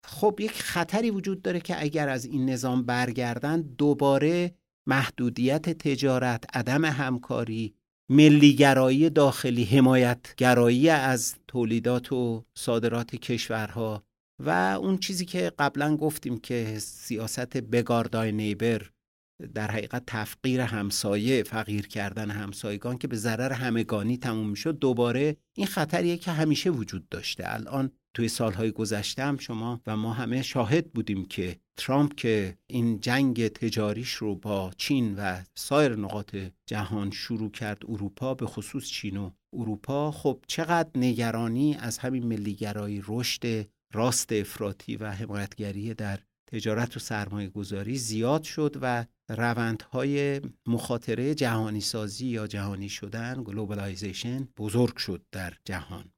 [0.05, 4.55] خب یک خطری وجود داره که اگر از این نظام برگردن دوباره
[4.87, 7.75] محدودیت تجارت عدم همکاری
[8.11, 14.03] ملیگرایی داخلی حمایتگرایی از تولیدات و صادرات کشورها
[14.39, 18.91] و اون چیزی که قبلا گفتیم که سیاست بگاردای نیبر
[19.55, 25.67] در حقیقت تفقیر همسایه فقیر کردن همسایگان که به ضرر همگانی تموم شد دوباره این
[25.67, 27.45] خطریه که همیشه وجود داشته.
[27.47, 33.01] الان توی سالهای گذشته هم شما و ما همه شاهد بودیم که ترامپ که این
[33.01, 39.17] جنگ تجاریش رو با چین و سایر نقاط جهان شروع کرد اروپا به خصوص چین
[39.17, 46.97] و اروپا خب چقدر نگرانی از همین ملیگرایی رشد راست افراطی و حمایتگری در تجارت
[46.97, 54.97] و سرمایه گذاری زیاد شد و روندهای مخاطره جهانی سازی یا جهانی شدن globalization بزرگ
[54.97, 56.13] شد در جهان.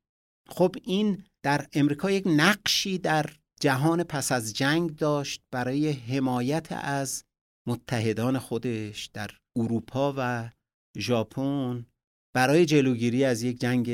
[0.48, 7.24] خب این در امریکا یک نقشی در جهان پس از جنگ داشت برای حمایت از
[7.68, 10.50] متحدان خودش در اروپا و
[10.98, 11.86] ژاپن
[12.34, 13.90] برای جلوگیری از یک جنگ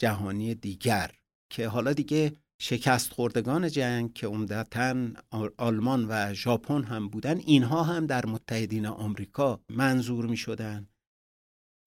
[0.00, 1.10] جهانی دیگر
[1.50, 5.06] که حالا دیگه شکست خوردگان جنگ که عمدتا
[5.58, 10.88] آلمان و ژاپن هم بودن اینها هم در متحدین آمریکا منظور می شدن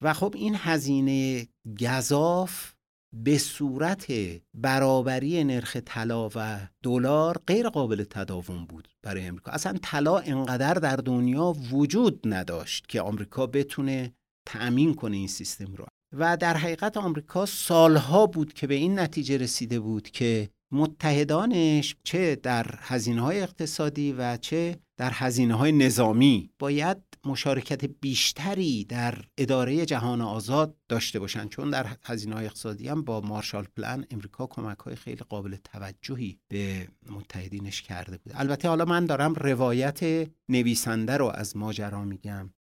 [0.04, 1.48] و خب این هزینه
[1.82, 2.75] گذاف
[3.24, 4.06] به صورت
[4.54, 9.52] برابری نرخ طلا و دلار غیر قابل تداوم بود برای امریکا.
[9.52, 14.14] اصلا طلا انقدر در دنیا وجود نداشت که آمریکا بتونه
[14.46, 15.86] تأمین کنه این سیستم رو.
[16.18, 22.36] و در حقیقت آمریکا سالها بود که به این نتیجه رسیده بود که متحدانش چه
[22.36, 29.86] در هزینه های اقتصادی و چه در هزینه های نظامی باید مشارکت بیشتری در اداره
[29.86, 34.78] جهان آزاد داشته باشند چون در هزینه های اقتصادی هم با مارشال پلان امریکا کمک
[34.78, 41.26] های خیلی قابل توجهی به متحدینش کرده بود البته حالا من دارم روایت نویسنده رو
[41.26, 42.54] از ماجرا میگم.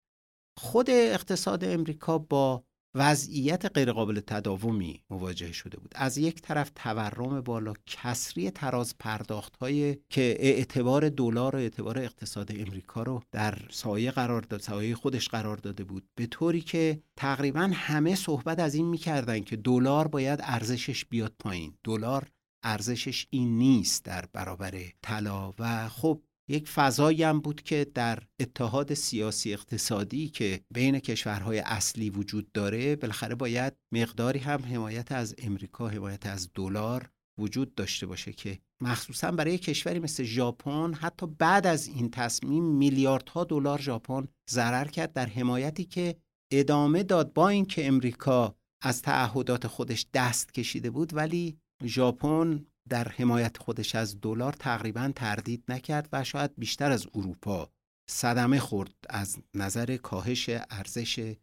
[0.56, 5.92] خود اقتصاد امریکا با وضعیت غیرقابل تداومی مواجه شده بود.
[5.94, 12.52] از یک طرف تورم بالا کسری تراز پرداخت های که اعتبار دلار و اعتبار اقتصاد
[12.52, 17.70] امریکا رو در سایه قرار داد سایه خودش قرار داده بود به طوری که تقریبا
[17.74, 21.74] همه صحبت از این می‌کردن که دلار باید ارزشش بیاد پایین.
[21.84, 22.30] دلار
[22.62, 25.52] ارزشش این نیست در برابر طلا.
[25.58, 32.10] و خب یک فضایی هم بود که در اتحاد سیاسی اقتصادی که بین کشورهای اصلی
[32.10, 38.32] وجود داره بالاخره باید مقداری هم حمایت از امریکا حمایت از دلار وجود داشته باشه
[38.32, 44.84] که مخصوصا برای کشوری مثل ژاپن حتی بعد از این تصمیم میلیاردها دلار ژاپن ضرر
[44.84, 46.16] کرد در حمایتی که
[46.52, 53.56] ادامه داد با اینکه امریکا از تعهدات خودش دست کشیده بود ولی ژاپن در حمایت
[53.56, 57.70] خودش از دلار تقریبا تردید نکرد و شاید بیشتر از اروپا
[58.10, 61.34] صدمه خورد از نظر کاهش ارزش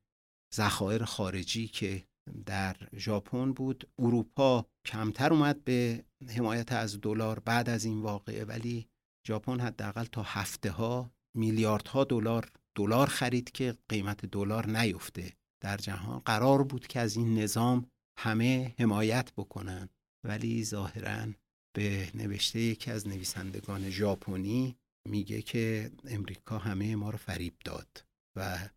[0.55, 2.03] ذخایر خارجی که
[2.45, 3.89] در ژاپن بود.
[3.99, 8.87] اروپا کمتر اومد به حمایت از دلار بعد از این واقعه ولی
[9.27, 15.33] ژاپن حداقل تا هفته ها میلیاردها دلار دلار خرید که قیمت دلار نیفته.
[15.63, 17.85] در جهان قرار بود که از این نظام
[18.19, 19.89] همه حمایت بکنن
[20.23, 21.27] ولی ظاهرا
[21.75, 24.77] به نوشته یکی از نویسندگان ژاپنی
[25.09, 28.05] میگه که امریکا همه ما رو فریب داد
[28.35, 28.69] و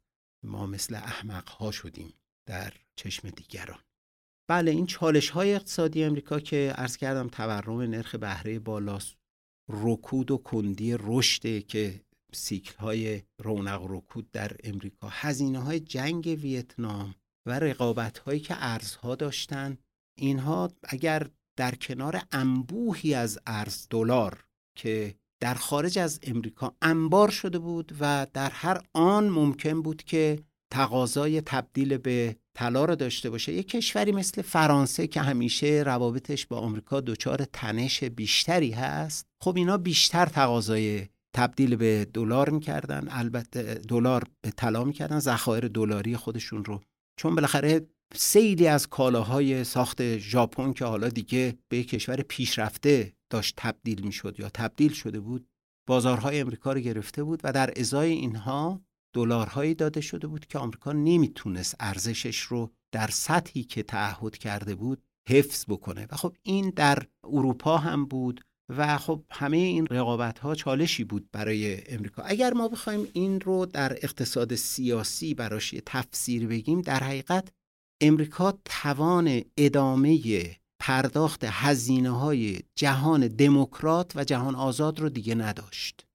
[0.44, 2.14] ما مثل احمق ها شدیم
[2.48, 3.78] در چشم دیگران.
[4.48, 9.16] بله این چالش های اقتصادی امریکا که عرض کردم تورم نرخ بهره بالاست
[9.68, 12.00] رکود و کندی رشد که
[12.32, 17.14] سیکل های رونق رکود در امریکا هزینه های جنگ ویتنام
[17.46, 19.78] و رقابت هایی که ارزها داشتن
[20.18, 24.44] اینها اگر در کنار انبوهی از ارز دلار
[24.78, 30.38] که در خارج از امریکا انبار شده بود و در هر آن ممکن بود که
[30.72, 36.58] تقاضای تبدیل به طلا رو داشته باشه یک کشوری مثل فرانسه که همیشه روابطش با
[36.58, 43.06] آمریکا دچار تنش بیشتری هست خب اینا بیشتر تقاضای تبدیل به دلار می‌کردن.
[43.10, 45.18] البته دلار به طلا می‌کردن.
[45.18, 46.80] ذخایر دلاری خودشون رو.
[47.16, 54.04] چون بالاخره سیدی از کالاهای ساخت ژاپن که حالا دیگه به کشور پیشرفته داشت تبدیل
[54.04, 55.48] می‌شد یا تبدیل شده بود
[55.88, 58.80] بازارهای امریکا رو گرفته بود و در ازای اینها
[59.14, 65.02] دلارهایی داده شده بود که آمریکا نمی‌تونست ارزشش رو در سطحی که تعهد کرده بود
[65.28, 66.06] حفظ بکنه.
[66.10, 71.28] و خب این در اروپا هم بود و خب همه این رقابت ها چالشی بود
[71.32, 72.22] برای امریکا.
[72.22, 77.48] اگر ما بخوایم این رو در اقتصاد سیاسی براش تفسیر بگیم در حقیقت
[78.00, 80.20] امریکا توان ادامه
[80.78, 86.06] پرداخت هزینه های جهان دموکرات و جهان آزاد رو دیگه نداشت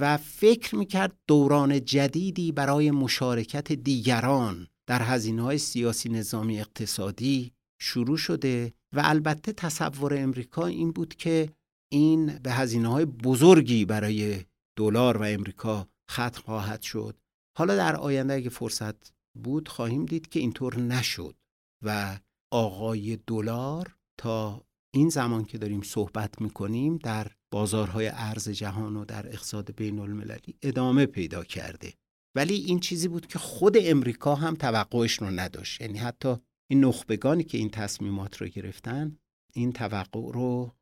[0.00, 8.16] و فکر می‌کرد دوران جدیدی برای مشارکت دیگران در هزینه های سیاسی نظامی اقتصادی شروع
[8.16, 11.52] شده و البته تصور امریکا این بود که
[11.92, 14.44] این به هزینه های بزرگی برای
[14.78, 17.16] دلار و امریکا ختم خواهد شد.
[17.58, 21.36] حالا در آینده اگه فرصت بود خواهیم دید که اینطور نشد
[21.84, 22.18] و
[22.52, 29.26] آقای دلار تا این زمان که داریم صحبت می‌کنیم در بازارهای ارز جهان و در
[29.26, 31.94] اقتصاد بین المللی ادامه پیدا کرده.
[32.36, 35.80] ولی این چیزی بود که خود امریکا هم توقعش رو نداشت.
[35.80, 36.36] یعنی حتی
[36.70, 39.18] این نخبگانی که این تصمیمات رو گرفتن
[39.54, 40.76] این توقع رو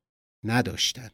[0.44, 1.10] نداشتن.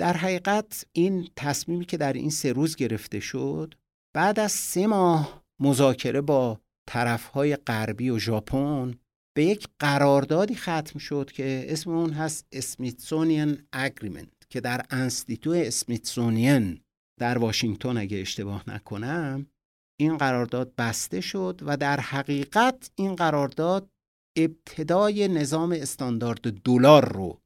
[0.00, 3.74] در حقیقت این تصمیمی که در این سه روز گرفته شد
[4.14, 8.94] بعد از سه ماه مذاکره با طرفهای غربی و ژاپن
[9.36, 16.80] به یک قراردادی ختم شد که اسم اون هست اسمیتسونین اگریمنت که در انستیتو اسمیتسونین
[17.20, 19.46] در واشنگتن اگه اشتباه نکنم
[20.00, 23.90] این قرارداد بسته شد و در حقیقت این قرارداد
[24.38, 27.40] ابتدای نظام استاندارد دلار رو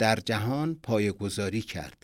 [0.00, 2.02] در جهان پایگذاری کرد.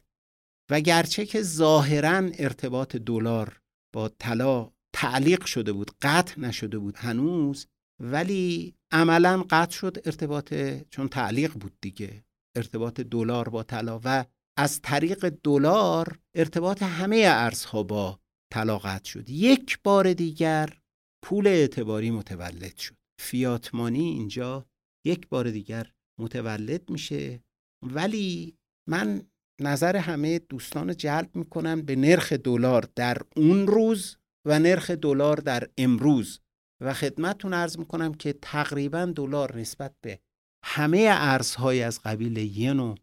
[0.70, 3.61] و گرچه که ظاهرا ارتباط دلار
[3.94, 7.66] با طلا تعلیق شده بود قطع نشده بود هنوز
[8.02, 10.54] ولی عملا قطع شد ارتباط
[10.90, 12.24] چون تعلیق بود دیگه
[12.57, 14.24] ارتباط دلار با طلا و
[14.59, 18.20] از طریق دلار ارتباط همه ارزها با
[18.52, 19.30] طلا قطع شد.
[19.30, 20.78] یک بار دیگر
[21.24, 22.96] پول اعتباری متولد شد.
[23.20, 24.66] فیاتمانی اینجا
[25.07, 27.42] یک بار دیگر متولد میشه.
[27.83, 29.26] ولی من
[29.61, 35.68] نظر همه دوستان جلب می‌کنم به نرخ دلار در اون روز و نرخ دلار در
[35.78, 36.40] امروز.
[36.80, 40.20] و خدمتتون ارز می‌کنم که تقریبا دلار نسبت به
[40.64, 42.94] همه ارزهای از قبیل ین و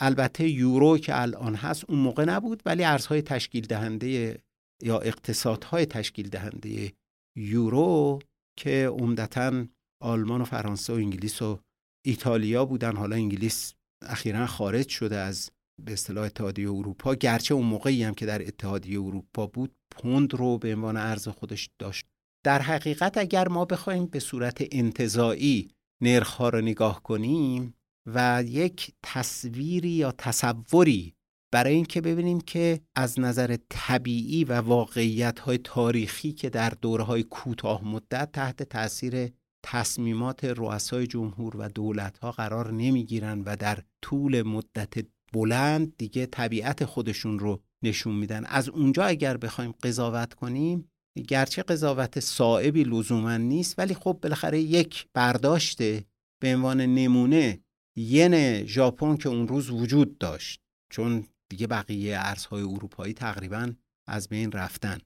[0.00, 4.42] البته یورو که الان هست اون موقع نبود ولی ارزهای تشکیل دهنده
[4.82, 6.92] یا اقتصادهای تشکیل دهنده
[7.36, 8.18] یورو
[8.58, 9.66] که عمدتا
[10.02, 11.60] آلمان و فرانسه و انگلیس و
[12.06, 17.14] ایتالیا بودن حالا انگلیس اخیرا خارج شده از به اصطلاح اتحادیه اروپا.
[17.14, 21.70] گرچه اون موقعی هم که در اتحادیه اروپا بود پوند رو به عنوان ارز خودش
[21.78, 22.06] داشت.
[22.44, 25.70] در حقیقت اگر ما بخوایم به صورت انتظایی
[26.02, 27.74] نرخ رو نگاه کنیم
[28.06, 31.14] و یک تصویری یا تصوری
[31.52, 37.22] برای اینکه ببینیم که از نظر طبیعی و واقعیت های تاریخی که در دوره های
[37.22, 39.32] کوتاه مدت تحت تاثیر
[39.64, 46.84] تصمیمات رؤسای جمهور و دولت ها قرار نمی‌گیرن و در طول مدت بلند دیگه طبیعت
[46.84, 48.44] خودشون رو نشون میدن.
[48.44, 50.88] از اونجا اگر بخوایم قضاوت کنیم
[51.28, 56.04] گرچه قضاوت صائبی لزوما نیست ولی خب بالاخره یک برداشته
[56.42, 57.60] به عنوان نمونه
[57.96, 60.60] ین ژاپن که اون روز وجود داشت.
[60.90, 63.72] چون دیگه بقیه ارزهای اروپایی تقریبا
[64.06, 64.98] از بین رفتن.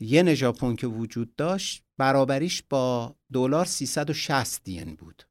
[0.00, 5.22] ین ژاپن که وجود داشت برابریش با دلار 360 ین بود.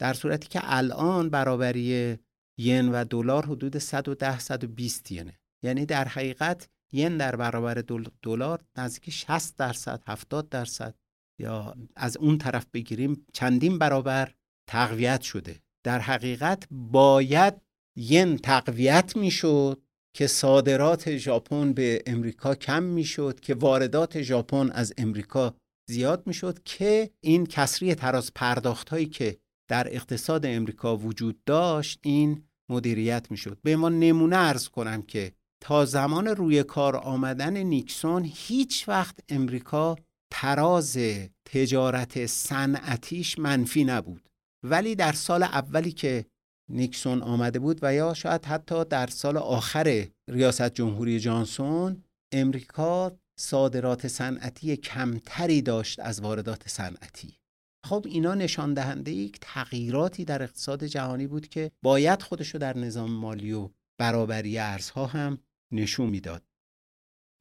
[0.00, 2.18] در صورتی که الان برابری
[2.58, 5.38] ین و دلار حدود 110 120 ینه.
[5.64, 7.84] یعنی در حقیقت ین در برابر
[8.22, 10.94] دلار نزدیک 60 درصد 70 درصد.
[11.40, 14.34] یا از اون طرف بگیریم چندین برابر
[14.68, 15.60] تقویت شده.
[15.84, 17.54] در حقیقت باید
[17.96, 19.82] ین تقویت می‌شد
[20.16, 25.54] که صادرات ژاپن به امریکا کم می‌شد که واردات ژاپن از امریکا
[25.88, 29.38] زیاد می‌شد که این کسری تراز پرداخت هایی که
[29.70, 33.58] در اقتصاد امریکا وجود داشت این مدیریت می‌شد.
[33.62, 39.96] به ما نمونه ارز کنم که تا زمان روی کار آمدن نیکسون هیچ وقت امریکا
[40.32, 40.98] تراز
[41.44, 44.28] تجارت صنعتیش منفی نبود.
[44.64, 46.24] ولی در سال اولی که
[46.70, 54.08] نیکسون آمده بود و یا شاید حتی در سال آخر ریاست جمهوری جانسون امریکا صادرات
[54.08, 57.37] صنعتی کمتری داشت از واردات صنعتی.
[57.86, 63.10] خب اینا نشان دهنده یک تغییراتی در اقتصاد جهانی بود که باید خودشو در نظام
[63.10, 63.70] مالی و
[64.00, 65.38] برابری ارزها هم
[65.72, 66.42] نشون می‌داد.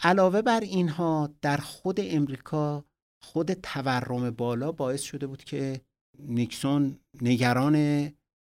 [0.04, 2.86] علاوه بر اینها در خود امریکا
[3.22, 5.82] خود تورم بالا باعث شده بود که
[6.20, 7.76] نیکسون نگران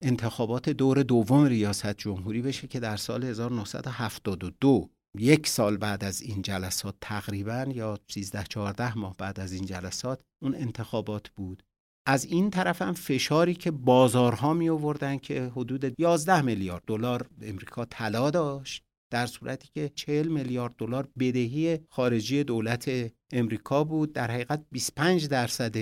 [0.02, 6.42] انتخابات دور دوم ریاست جمهوری بشه که در سال 1972 یک سال بعد از این
[6.42, 11.64] جلسات تقریبا یا 13 14 ماه بعد از این جلسات اون انتخابات بود.
[12.06, 17.86] از این طرف هم فشاری که بازارها می آوردن که حدود 11 میلیارد دلار امریکا
[17.86, 22.92] طلا داشت در صورتی که 40 میلیارد دلار بدهی خارجی دولت
[23.32, 24.14] امریکا بود.
[24.14, 25.76] در حقیقت 25 درصد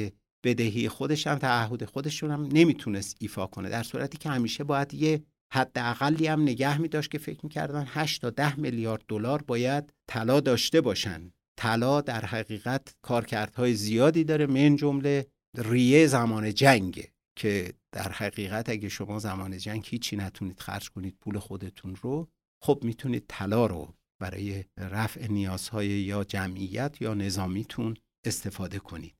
[0.43, 3.69] بدهی خودش هم تعهد خودشون هم نمی‌تونست ایفا کنه.
[3.69, 7.86] در صورتی که همیشه باید یه حد اقلی هم نگه می داشت که فکر می‌کردن
[7.88, 11.32] 8 تا 10 میلیارد دلار باید طلا داشته باشن.
[11.57, 15.28] طلا در حقیقت کارکردهای زیادی داره من جمله
[15.58, 21.39] ریه زمان جنگه که در حقیقت اگه شما زمان جنگ هیچی نتونید خرج کنید پول
[21.39, 22.28] خودتون رو
[22.64, 29.16] خب می‌تونید طلا رو برای رفع نیازهای یا جمعیت یا نظامیتون استفاده کنید.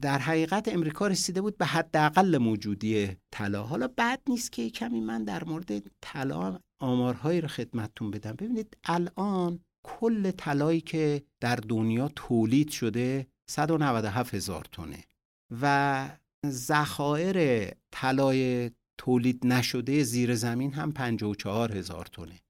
[0.00, 3.62] در حقیقت امریکا رسیده بود به حداقل موجودی طلا.
[3.62, 8.32] حالا بد نیست که کمی من در مورد طلا آمارهایی رو خدمتتون بدم.
[8.32, 15.04] ببینید الان کل طلایی که در دنیا تولید شده 197 هزار تونه
[15.50, 16.08] و
[16.46, 22.40] ذخایر طلای تولید نشده زیر زمین هم 54 هزار تونه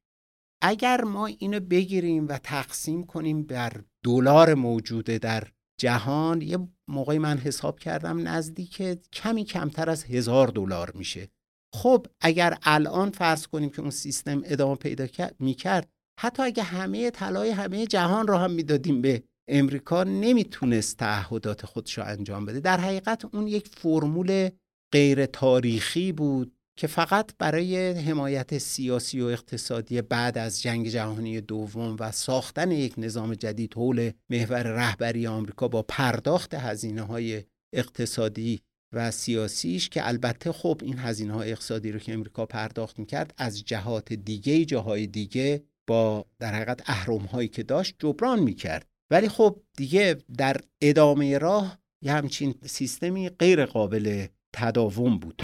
[0.62, 3.72] اگر ما اینو بگیریم و تقسیم کنیم بر
[4.04, 5.48] دلار موجوده در
[5.80, 8.82] جهان یه موقعی من حساب کردم نزدیک
[9.12, 11.28] کمی کمتر از هزار دلار میشه.
[11.74, 15.06] خب اگر الان فرض کنیم که اون سیستم ادامه پیدا
[15.38, 15.88] می‌کرد
[16.20, 22.04] حتی اگه همه طلای همه جهان رو هم می‌دادیم به امریکا نمی‌تونست تعهدات خودش رو
[22.06, 22.60] انجام بده.
[22.60, 24.48] در حقیقت اون یک فرمول
[24.92, 31.96] غیر تاریخی بود که فقط برای حمایت سیاسی و اقتصادی بعد از جنگ جهانی دوم
[32.00, 37.42] و ساختن یک نظام جدید حول محور رهبری آمریکا با پرداخت هزینه های
[37.72, 38.60] اقتصادی
[38.92, 43.64] و سیاسیش که البته خب این هزینه های اقتصادی رو که امریکا پرداخت می‌کرد از
[43.64, 48.86] جهات دیگه جاهای دیگه با در حقیقت اهرم هایی که داشت جبران می‌کرد.
[49.10, 55.42] ولی خب دیگه در ادامه راه یه همچین سیستمی غیر قابل تداوم بود.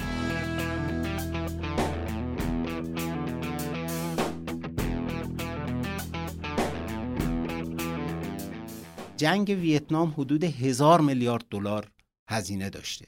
[9.16, 11.90] جنگ ویتنام حدود هزار میلیارد دلار
[12.30, 13.06] هزینه داشته.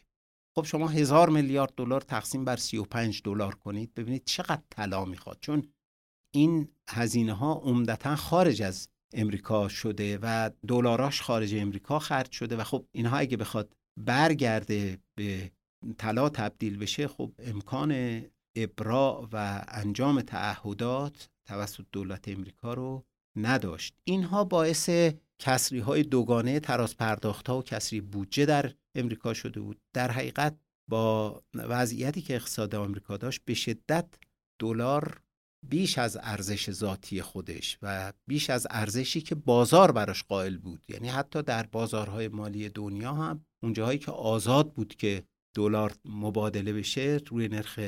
[0.57, 5.39] خب شما هزار میلیارد دلار تقسیم بر 35 دلار کنید ببینید چقدر طلا می‌خواد.
[5.41, 5.73] چون
[6.31, 12.65] این هزینه ها عمدتا خارج از امریکا شده و دلاراش خارج امریکا خرج شده و
[12.65, 15.51] خب اینها اگه بخواد برگرده به
[15.99, 18.23] طلا تبدیل بشه خب امکان
[18.57, 23.05] ابراع و انجام تعهدات توسط دولت امریکا رو
[23.37, 23.95] نداشت.
[24.05, 24.91] اینها باعث
[25.39, 29.81] کسری های دوگانه تراز پرداخت ها و کسری بودجه در امریکا شده بود.
[29.93, 30.57] در حقیقت
[30.91, 34.09] با وضعیتی که اقتصاد آمریکا داشت به شدت
[34.59, 35.21] دلار
[35.69, 40.85] بیش از ارزش ذاتی خودش و بیش از ارزشی که بازار براش قائل بود.
[40.89, 45.25] یعنی حتی در بازارهای مالی دنیا هم اونجاهایی که آزاد بود که
[45.57, 47.81] دلار مبادله بشه روی نرخ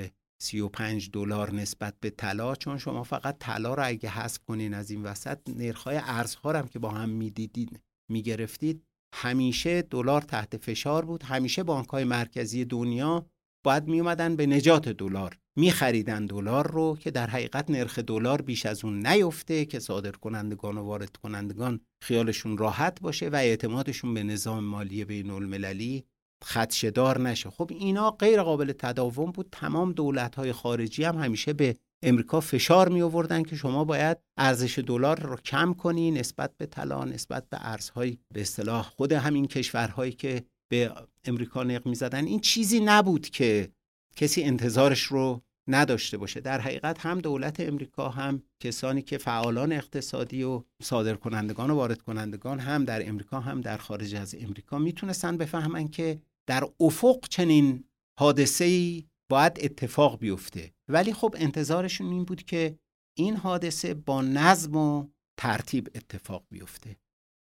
[0.43, 5.03] 35 دلار نسبت به طلا چون شما فقط طلا رو اگه حذف کنین از این
[5.03, 8.83] وسط نرخ‌های ارزها هم که با هم می‌دیدید می‌گرفتید
[9.15, 11.23] همیشه دلار تحت فشار بود.
[11.23, 13.27] همیشه بانک‌های مرکزی دنیا
[13.65, 15.39] باید می اومدن به نجات دلار.
[15.57, 20.79] میخریدن دلار رو که در حقیقت نرخ دلار بیش از اون نیفته که صادر کنندگان
[20.79, 26.05] و وارد کنندگان خیالشون راحت باشه و اعتمادشون به نظام مالی بین المللی
[26.45, 27.51] خدشدار نشه.
[27.51, 29.49] خب اینا غیر قابل تداوم بود.
[29.53, 34.79] تمام دولت های خارجی هم همیشه به امریکا فشار می آوردن که شما باید ارزش
[34.79, 40.13] دلار رو کم کنی نسبت به طلا نسبت به ارزهای به اصطلاح خود همین کشورهایی
[40.13, 40.93] که به
[41.25, 43.69] امریکا نق زدن این چیزی نبود که
[44.17, 46.41] کسی انتظارش رو نداشته باشه.
[46.41, 52.59] در حقیقت هم دولت امریکا هم کسانی که فعالان اقتصادی و صادرکنندگان و وارد کنندگان
[52.59, 57.85] هم در امریکا هم در خارج از امریکا می‌تونستن بفهمن که در افق چنین
[58.19, 60.73] حادثه باید اتفاق بیفته.
[60.89, 62.79] ولی خب انتظارشون این بود که
[63.19, 65.09] این حادثه با نظم و
[65.41, 66.97] ترتیب اتفاق بیفته.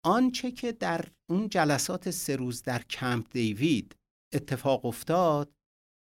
[0.05, 3.97] آنچه که در اون جلسات سه روز در کمپ دیوید
[4.35, 5.53] اتفاق افتاد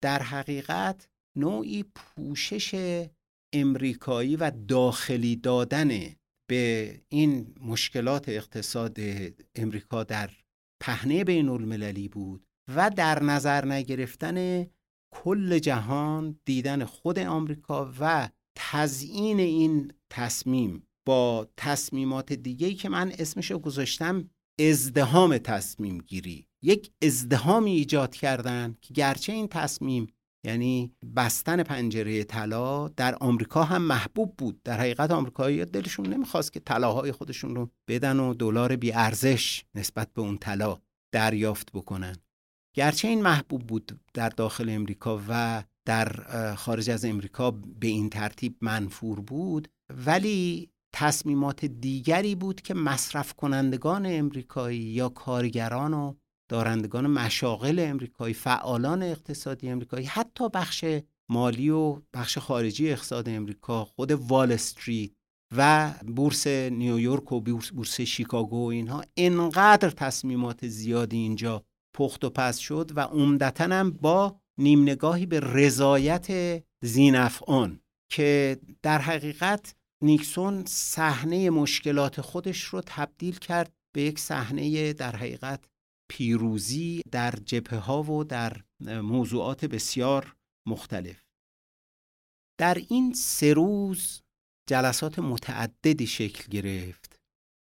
[0.03, 3.05] در حقیقت نوعی پوشش
[3.55, 5.91] امریکایی و داخلی دادن
[6.51, 8.97] به این مشکلات اقتصاد
[9.55, 10.31] امریکا در
[10.83, 14.67] پهنه بین المللی بود و در نظر نگرفتن
[15.15, 18.29] کل جهان دیدن خود آمریکا و
[18.59, 24.31] تزیین این تصمیم با تصمیمات دیگهی که من اسمشو گذاشتم
[24.61, 30.07] ازدهام تصمیم گیری یک ازدهامی ایجاد کردن که گرچه این تصمیم
[30.47, 34.63] یعنی بستن پنجره طلا در آمریکا هم محبوب بود.
[34.63, 40.13] در حقیقت آمریکایی دلشون نمی‌خواست که طلاهای خودشون رو بدن و دلار بی ارزش نسبت
[40.13, 40.79] به اون طلا
[41.13, 42.17] دریافت بکنن.
[42.77, 46.09] گرچه این محبوب بود در داخل امریکا و در
[46.55, 49.69] خارج از امریکا به این ترتیب منفور بود
[50.07, 56.15] ولی تصمیمات دیگری بود که مصرف کنندگان امریکایی یا کارگران و
[56.49, 60.85] دارندگان مشاغل امریکایی فعالان اقتصادی امریکایی حتی بخش
[61.29, 65.11] مالی و بخش خارجی اقتصاد امریکا خود وال استریت
[65.57, 71.65] و بورس نیویورک و بورس شیکاگو و اینها انقدر تصمیمات زیادی اینجا
[71.97, 77.81] پخت و پس شد و عمدتا هم با نیم نگاهی به رضایت زینفعان
[78.13, 85.65] که در حقیقت نیکسون صحنه مشکلات خودش رو تبدیل کرد به یک صحنه در حقیقت
[86.09, 90.37] پیروزی در جبهه ها و در موضوعات بسیار
[90.69, 91.23] مختلف.
[92.59, 94.23] در این سه روز
[94.69, 97.21] جلسات متعددی شکل گرفت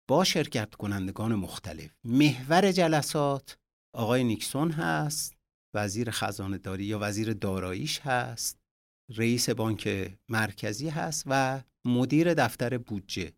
[0.09, 1.91] با شرکت کنندگان مختلف.
[2.03, 3.57] محور جلسات
[3.95, 5.35] آقای نیکسون هست
[5.75, 8.59] وزیر خزانه داری یا وزیر داراییش هست
[9.09, 13.33] رئیس بانک مرکزی هست و مدیر دفتر بودجه.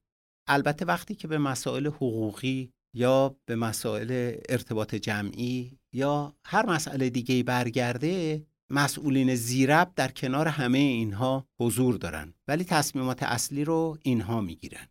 [0.48, 7.44] البته وقتی که به مسائل حقوقی یا به مسائل ارتباط جمعی یا هر مسئله دیگه
[7.44, 12.34] برگرده مسئولین زیرب در کنار همه اینها حضور دارن.
[12.48, 14.88] ولی تصمیمات اصلی رو اینها می‌گیرن.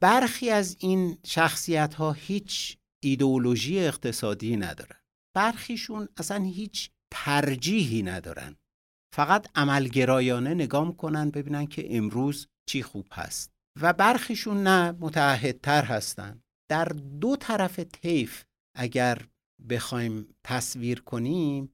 [0.00, 5.00] برخی از این شخصیت ها هیچ ایدئولوژی اقتصادی ندارن.
[5.34, 8.56] برخیشون اصلا هیچ ترجیحی ندارن.
[9.14, 13.52] فقط عملگرایانه نگاه کنن ببینن که امروز چی خوب هست.
[13.80, 16.42] و برخیشون نه متعهدتر هستن.
[16.70, 16.84] در
[17.20, 18.44] دو طرف طیف
[18.76, 19.28] اگر
[19.68, 21.72] بخوایم تصویر کنیم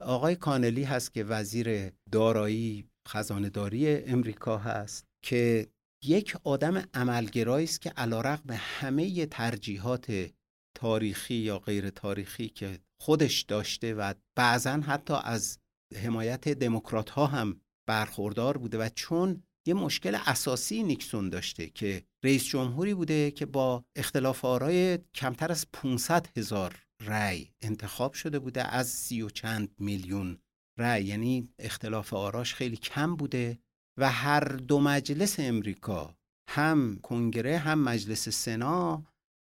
[0.00, 5.68] آقای کانلی هست که وزیر دارایی خزانهداری امریکا هست که
[6.04, 10.30] یک آدم عملگرایی است که علیرغم همه ترجیحات
[10.76, 15.58] تاریخی یا غیر تاریخی که خودش داشته و بعضا حتی از
[15.94, 22.44] حمایت دموکرات ها هم برخوردار بوده و چون یه مشکل اساسی نیکسون داشته که رئیس
[22.44, 28.88] جمهوری بوده که با اختلاف آرای کمتر از 500 هزار رأی انتخاب شده بوده از
[28.88, 30.38] سی و چند میلیون
[30.78, 31.04] رأی.
[31.04, 33.58] یعنی اختلاف آراش خیلی کم بوده
[33.98, 36.16] و هر دو مجلس امریکا
[36.48, 39.06] هم کنگره هم مجلس سنا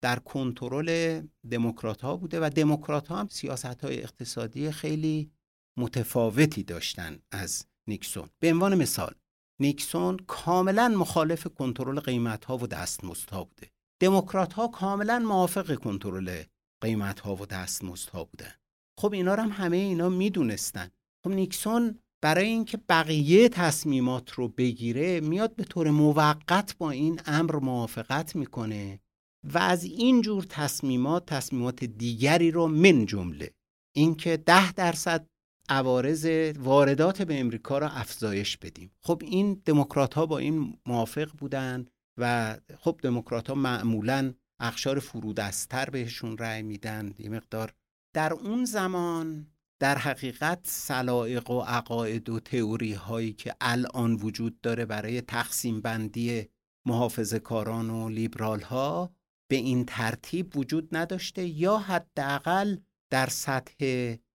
[0.02, 5.30] در کنترل دموکرات ها بوده و دموکرات ها هم سیاست های اقتصادی خیلی
[5.78, 8.28] متفاوتی داشتن از نیکسون.
[8.40, 9.14] به عنوان مثال
[9.60, 13.70] نیکسون کاملا مخالف کنترل قیمت ها و دستمزدها بوده.
[14.02, 16.42] دموکرات ها کاملا موافق کنترل
[16.82, 18.52] قیمت ها و دستمزدها بودن.
[19.00, 20.90] خب اینا هم همه اینا می‌دونستن.
[21.24, 27.56] خب نیکسون برای اینکه بقیه تصمیمات رو بگیره میاد به طور موقت با این امر
[27.56, 29.00] موافقت می‌کنه
[29.44, 33.50] و از این جور تصمیمات تصمیمات دیگری رو من جمله.
[33.96, 35.26] اینکه ده درصد
[35.70, 36.26] عوارض
[36.58, 38.90] واردات به امریکا را افزایش بدیم.
[39.00, 41.86] خب این دموکرات ها با این موافق بودن
[42.18, 47.14] و خب دموکرات ها معمولا اخشار فرودستر بهشون رأی میدن.
[47.18, 47.74] یه مقدار
[48.14, 49.46] در اون زمان
[49.80, 56.48] در حقیقت سلائق و عقاید و تئوری هایی که الان وجود داره برای تقسیم بندی
[56.86, 59.14] محافظ کاران و لیبرال ها
[59.50, 62.76] به این ترتیب وجود نداشته یا حداقل
[63.10, 63.74] در سطح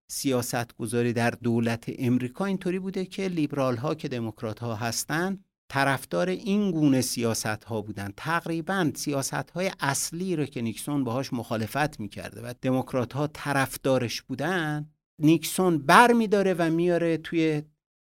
[0.08, 5.40] سیاست گذاری در دولت امریکا اینطوری بوده که لیبرال ها که دموکرات ها هستن
[5.70, 8.14] طرفدار این گونه سیاست ها بودن.
[8.18, 14.90] تقریبا سیاست های اصلی رو که نیکسون باهاش مخالفت می‌کرده و دموکرات ها طرفدارش بودن
[15.20, 17.64] نیکسون بر میداره و میاره توی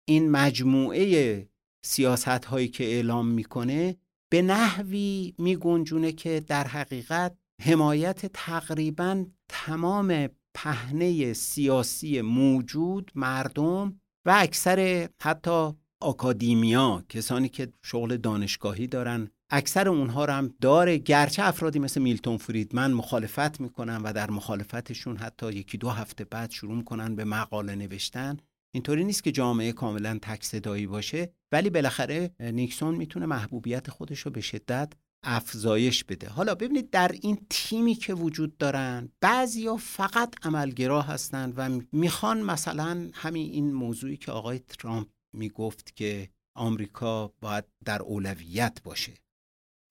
[0.05, 1.49] این مجموعه
[1.85, 3.95] سیاست هایی که اعلام می‌کنه.
[4.29, 15.09] به نحوی میگنجونه که در حقیقت حمایت تقریبا تمام پهنه سیاسی موجود مردم و اکثر
[15.21, 19.29] حتی آکادیمیا کسانی که شغل دانشگاهی دارن.
[19.49, 20.97] اکثر اونها رو هم داره.
[20.97, 26.51] گرچه افرادی مثل میلتون فریدمن مخالفت می‌کنن و در مخالفتشون حتی یکی دو هفته بعد
[26.51, 28.37] شروع می‌کنن به مقاله نوشتن.
[28.73, 34.31] اینطوری نیست که جامعه کاملا تک صدایی باشه ولی بالاخره نیکسون می‌تونه محبوبیت خودش رو
[34.31, 34.93] به شدت
[35.25, 36.29] افزایش بده.
[36.29, 43.09] حالا ببینید در این تیمی که وجود دارن بعضیا فقط عملگرا هستند و می‌خوان مثلا
[43.13, 49.13] همین این موضوعی که آقای ترامپ می‌گفت که آمریکا باید در اولویت باشه.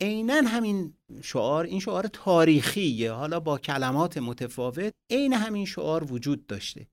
[0.01, 3.13] عینا همین شعار این شعار تاریخیه.
[3.13, 6.87] حالا با کلمات متفاوت عین همین شعار وجود داشته.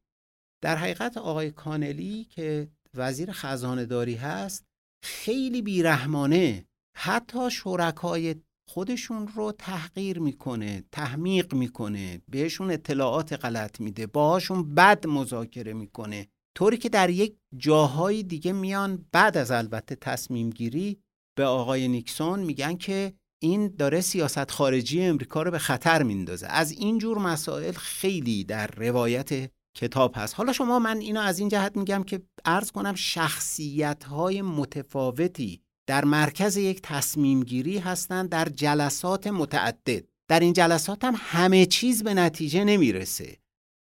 [0.63, 4.65] در حقیقت آقای کانلی که وزیر خزانه داری هست
[5.03, 6.65] خیلی بیرحمانه
[6.97, 8.35] حتی شرکای
[8.69, 16.27] خودشون رو تحقیر می‌کنه تحمیق می‌کنه بهشون اطلاعات غلط میده باهاشون بد مذاکره می‌کنه.
[16.55, 20.99] طوری که در یک جاهای دیگه میان بعد از البته تصمیم گیری
[21.37, 23.13] به آقای نیکسون میگن که
[23.43, 26.47] این داره سیاست خارجی امریکا رو به خطر میندازه.
[26.47, 30.35] از این جور مسائل خیلی در روایت کتاب هست.
[30.35, 36.05] حالا شما من اینو از این جهت میگم که عرض کنم شخصیت های متفاوتی در
[36.05, 40.03] مرکز یک تصمیم گیری هستند در جلسات متعدد.
[40.27, 43.37] در این جلسات هم همه چیز به نتیجه نمی‌رسه.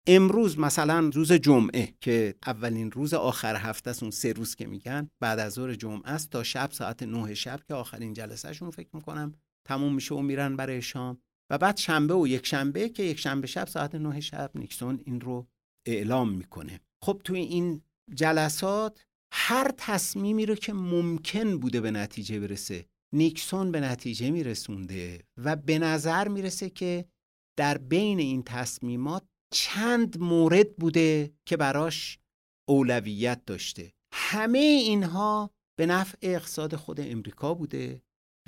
[0.06, 5.10] امروز مثلا روز جمعه که اولین روز آخر هفته است اون سه روز که میگن
[5.20, 9.32] بعد از ظهر جمعه است تا شب ساعت نه شب که آخرین جلسهشون فکر می‌کنم
[9.64, 11.18] تموم میشه و میرن برای شام.
[11.50, 15.20] و بعد شنبه و یک شنبه که یک شنبه شب ساعت نه شب نیکسون این
[15.20, 15.48] رو
[15.86, 16.80] اعلام می‌کنه.
[17.02, 17.82] خب توی این
[18.14, 25.56] جلسات هر تصمیمی رو که ممکن بوده به نتیجه برسه نیکسون به نتیجه میرسونده و
[25.56, 27.04] به نظر می‌رسه که
[27.58, 32.18] در بین این تصمیمات چند مورد بوده که براش
[32.68, 33.92] اولویت داشته.
[34.12, 38.02] همه اینها به نفع اقتصاد خود امریکا بوده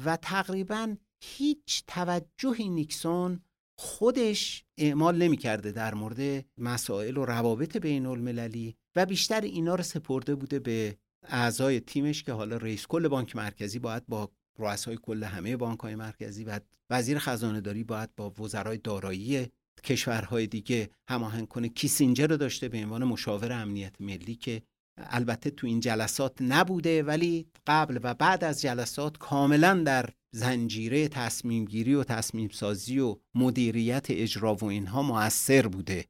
[0.05, 3.41] و تقریبا هیچ توجهی نیکسون
[3.79, 10.35] خودش اعمال نمی‌کرده در مورد مسائل و روابط بین المللی و بیشتر اینا رو سپرده
[10.35, 15.57] بوده به اعضای تیمش که حالا رئیس کل بانک مرکزی باید با رؤسای کل همه
[15.57, 16.61] بانک های مرکزی و
[16.91, 19.49] وزیر خزانه داری باید با وزرای دارایی
[19.85, 21.69] کشورهای دیگه هماهنگ کنه.
[21.69, 24.63] کیسینجر رو داشته به عنوان مشاور امنیت ملی که
[24.97, 31.65] البته تو این جلسات نبوده ولی قبل و بعد از جلسات کاملا در زنجیره تصمیم
[31.65, 36.05] گیری و تصمیم سازی و مدیریت اجرا و اینها موثر بوده.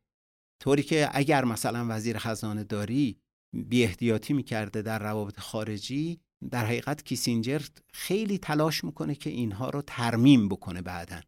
[0.63, 3.19] طوری که اگر مثلا وزیر خزانه داری
[3.57, 9.83] بی احتیاطی می‌کرده در روابط خارجی در حقیقت کیسینجر خیلی تلاش می‌کنه که اینها رو
[9.83, 11.21] ترمیم بکنه بعدا.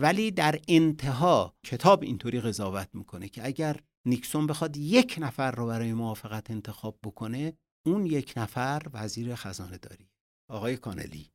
[0.00, 5.92] ولی در انتها کتاب اینطوری قضاوت می‌کنه که اگر نیکسون بخواد یک نفر رو برای
[5.92, 7.52] موافقت انتخاب بکنه
[7.86, 10.08] اون یک نفر وزیر خزانه داری.
[10.50, 11.30] آقای کانلی.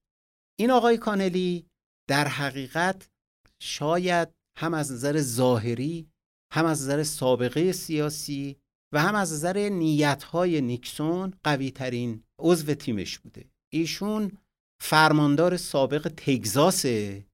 [0.60, 1.68] این آقای کانلی
[2.10, 3.10] در حقیقت
[3.62, 6.11] شاید هم از نظر ظاهری
[6.52, 8.58] هم از نظر سابقه سیاسی
[8.94, 13.50] و هم از نظر نیتهای نیکسون قوی ترین عضو تیمش بوده.
[13.74, 14.32] ایشون
[14.82, 17.26] فرماندار سابق تگزاسه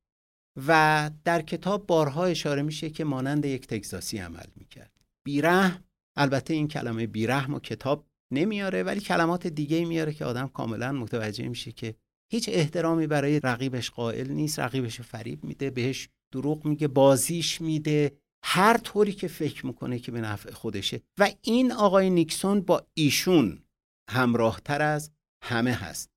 [0.67, 4.91] و در کتاب بارها اشاره میشه که مانند یک تگزاسی عمل می‌کرد.
[5.25, 5.83] بیرحم
[6.17, 11.47] البته این کلمه بیرحم و کتاب نمیاره ولی کلمات دیگه میاره که آدم کاملا متوجه
[11.47, 11.95] میشه که
[12.31, 18.17] هیچ احترامی برای رقیبش قائل نیست رقیبش فریب میده بهش دروغ میگه بازیش میده.
[18.43, 21.01] هر طوری که فکر می‌کنه که به نفع خودشه.
[21.17, 23.63] و این آقای نیکسون با ایشون
[24.09, 25.11] همراه تر از
[25.43, 26.09] همه هست.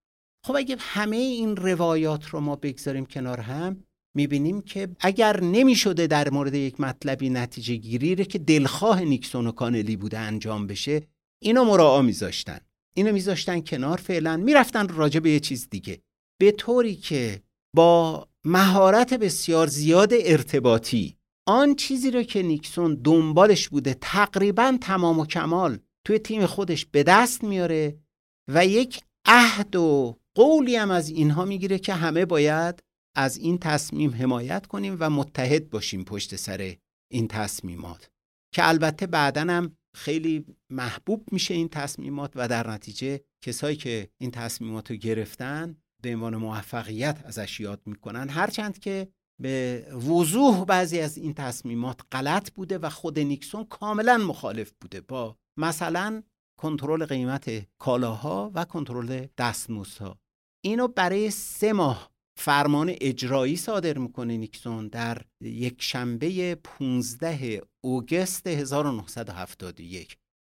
[0.46, 3.84] خب اگه همه این روایات رو ما بگذاریم کنار هم
[4.16, 9.96] می‌بینیم که اگر نمی‌شده در مورد یک مطلبی نتیجه گیری که دلخواه نیکسون و کانلی
[9.96, 11.02] بوده انجام بشه
[11.42, 12.60] اینو مراعا میذاشتن.
[12.96, 16.02] اینو میذاشتن کنار فعلا می‌رفتن راجع به یه چیز دیگه.
[16.40, 17.42] به طوری که
[17.76, 21.16] با مهارت بسیار زیاد ارتباطی
[21.51, 27.03] آن چیزی رو که نیکسون دنبالش بوده تقریبا تمام و کمال توی تیم خودش به
[27.03, 27.98] دست میاره
[28.48, 32.82] و یک عهد و قولی هم از اینها می‌گیره که همه باید
[33.16, 36.74] از این تصمیم حمایت کنیم و متحد باشیم پشت سر
[37.11, 38.11] این تصمیمات.
[38.55, 44.30] که البته بعدا هم خیلی محبوب میشه این تصمیمات و در نتیجه کسایی که این
[44.30, 48.28] تصمیمات رو گرفتن به عنوان موفقیت ازش یاد می‌کنن.
[48.28, 49.09] هرچند که
[49.41, 55.36] به وضوح بعضی از این تصمیمات غلط بوده و خود نیکسون کاملا مخالف بوده با
[55.59, 56.22] مثلا
[56.61, 60.18] کنترل قیمت کالاها و کنترل دستمزدها.
[60.64, 70.16] اینو برای سه ماه فرمان اجرایی صادر می‌کنه نیکسون در یک شنبه 15 اوگست 1971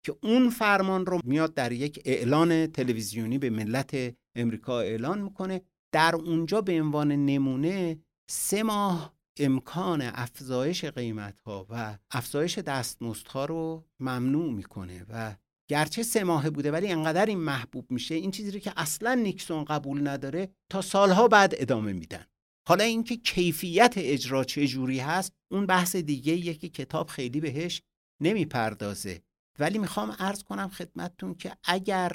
[0.07, 5.63] که اون فرمان رو میاد در یک اعلان تلویزیونی به ملت امریکا اعلان می‌کنه.
[5.93, 7.99] در اونجا به عنوان نمونه
[8.33, 15.37] سه ماه امکان افزایش قیمت ها و افزایش دستمزدها رو ممنوع می‌کنه و
[15.71, 19.65] گرچه سه ماهه بوده ولی انقدر این محبوب میشه این چیزی رو که اصلا نیکسون
[19.65, 22.25] قبول نداره تا سالها بعد ادامه میدن.
[22.69, 27.83] حالا اینکه کیفیت اجرا چه جوری هست اون بحث دیگه یکی کتاب خیلی بهش
[28.23, 29.23] نمی‌پردازه.
[29.59, 32.13] ولی می‌خوام عرض کنم خدمتتون که اگر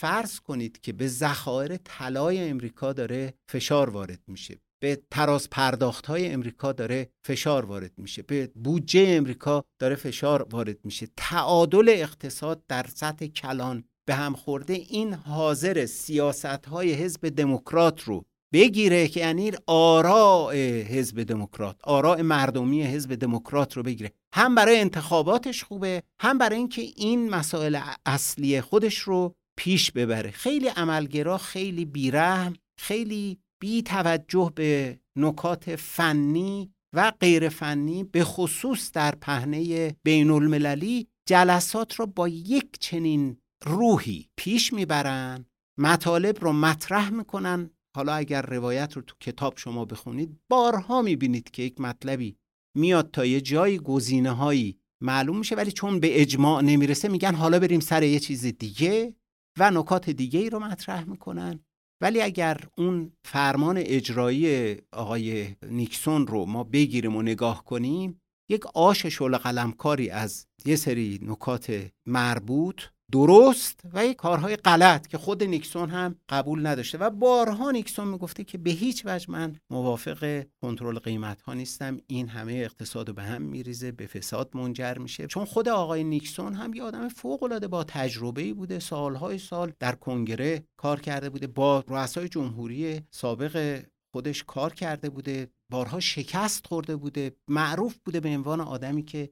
[0.00, 4.60] فرض کنید که به ذخایر طلای امریکا داره فشار وارد میشه.
[4.84, 8.22] به تراز پرداخت های امریکا داره فشار وارد میشه.
[8.22, 11.08] به بودجه امریکا داره فشار وارد میشه.
[11.16, 14.72] تعادل اقتصاد در سطح کلان به هم خورده.
[14.72, 22.82] این حاضر سیاست های حزب دموکرات رو بگیره که یعنی آراء حزب دموکرات آراء مردمی
[22.82, 24.12] حزب دموکرات رو بگیره.
[24.34, 30.30] هم برای انتخاباتش خوبه هم برای اینکه این مسائل اصلی خودش رو پیش ببره.
[30.30, 38.92] خیلی عملگرا خیلی بیرحم خیلی بی توجه به نکات فنی و غیر فنی به خصوص
[38.92, 43.36] در پهنه بین المللی جلسات را با یک چنین
[43.66, 45.44] روحی پیش می‌برن
[45.78, 47.70] مطالب رو مطرح می‌کنن.
[47.96, 52.36] حالا اگر روایت رو تو کتاب شما بخونید بارها می‌بینید که یک مطلبی
[52.76, 57.58] میاد تا یه جایی گزینه هایی معلوم میشه ولی چون به اجماع نمی‌رسه میگن حالا
[57.58, 59.14] بریم سر یه چیز دیگه
[59.58, 61.63] و نکات دیگه ای رو مطرح می‌کنن.
[62.00, 69.06] ولی اگر اون فرمان اجرایی آقای نیکسون رو ما بگیریم و نگاه کنیم یک آش
[69.06, 72.82] شل قلمکاری از یه سری نکات مربوط
[73.12, 76.98] درست و یک کارهای غلط که خود نیکسون هم قبول نداشته.
[76.98, 82.00] و بارها نیکسون می‌گفته که به هیچ وجه من موافق کنترل قیمت ها نیستم.
[82.06, 85.26] این همه اقتصاد به هم میریزه به فساد منجر میشه.
[85.26, 89.94] چون خود آقای نیکسون هم یه آدم فوق العاده با تجربه بوده سالهای سال در
[89.94, 93.84] کنگره کار کرده بوده با رؤسای جمهوری سابق
[94.14, 99.30] خودش کار کرده بوده بارها شکست خورده بوده معروف بوده به عنوان آدمی که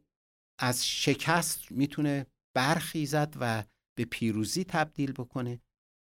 [0.59, 3.65] از شکست می‌تونه برخیزد و
[3.97, 5.61] به پیروزی تبدیل بکنه.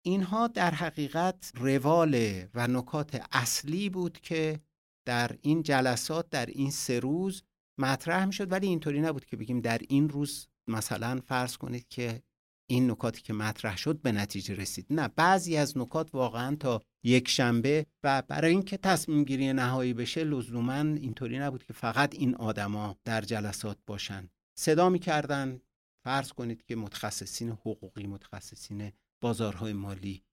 [0.05, 4.61] اینها در حقیقت روال و نکات اصلی بود که
[5.07, 7.43] در این جلسات در این سه روز
[7.79, 12.23] مطرح می شد ولی اینطوری نبود که بگیم در این روز مثلا فرض کنید که
[12.71, 14.87] این نکاتی که مطرح شد به نتیجه رسید.
[14.91, 20.25] نه بعضی از نکات واقعا تا یک شنبه و برای اینکه تصمیم گیری نهایی بشه
[20.25, 24.29] لزوما اینطوری نبود که فقط این آدما در جلسات باشن.
[24.59, 25.61] صدا می‌کردن
[26.07, 28.93] فرض کنید که متخصصین حقوقی متخصصین
[29.23, 30.25] بازارهای مالی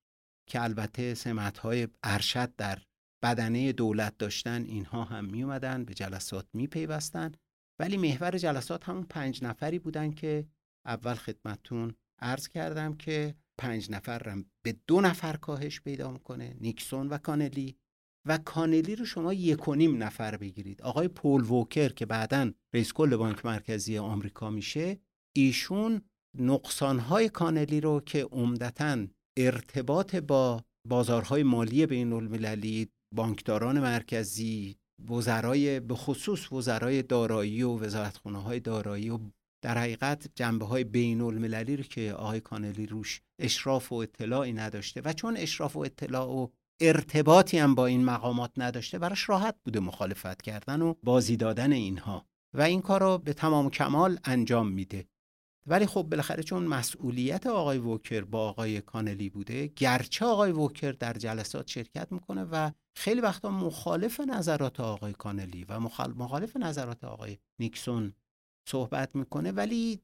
[0.49, 2.81] که البته سمتهای ارشد در
[3.23, 7.31] بدنه دولت داشتن اینها هم می اومدن به جلسات می پیوستن
[7.79, 10.47] ولی محور جلسات همون پنج نفری بودن که
[10.85, 17.17] اول خدمتون عرض کردم که پنج نفر به دو نفر کاهش پیدا می‌کنه نیکسون و
[17.17, 17.77] کانلی.
[18.27, 20.81] و کانلی رو شما یک و نیم نفر بگیرید.
[20.81, 24.99] آقای پول ووکر که بعدا رئیس کل بانک مرکزی آمریکا میشه
[25.35, 26.01] ایشون
[26.39, 29.07] نقصانهای کانلی رو که عمدتا
[29.37, 34.75] ارتباط با بازارهای مالی بین المللی بانکداران مرکزی
[35.09, 39.19] وزرای به خصوص وزرای دارایی و وزارتخونه های دارایی و
[39.63, 45.01] در حقیقت جنبه های بین المللی رو که آقای کانلی روش اشراف و اطلاعی نداشته
[45.01, 46.47] و چون اشراف و اطلاع و
[46.81, 52.25] ارتباطی هم با این مقامات نداشته براش راحت بوده مخالفت کردن و بازی دادن اینها
[52.53, 55.05] و این کار رو به تمام کمال انجام میده.
[55.65, 61.13] ولی خب بالاخره چون مسئولیت آقای ووکر با آقای کانلی بوده گرچه آقای ووکر در
[61.13, 65.79] جلسات شرکت می‌کنه و خیلی وقتا مخالف نظرات آقای کانلی و
[66.15, 68.13] مخالف نظرات آقای نیکسون
[68.69, 70.01] صحبت می‌کنه ولی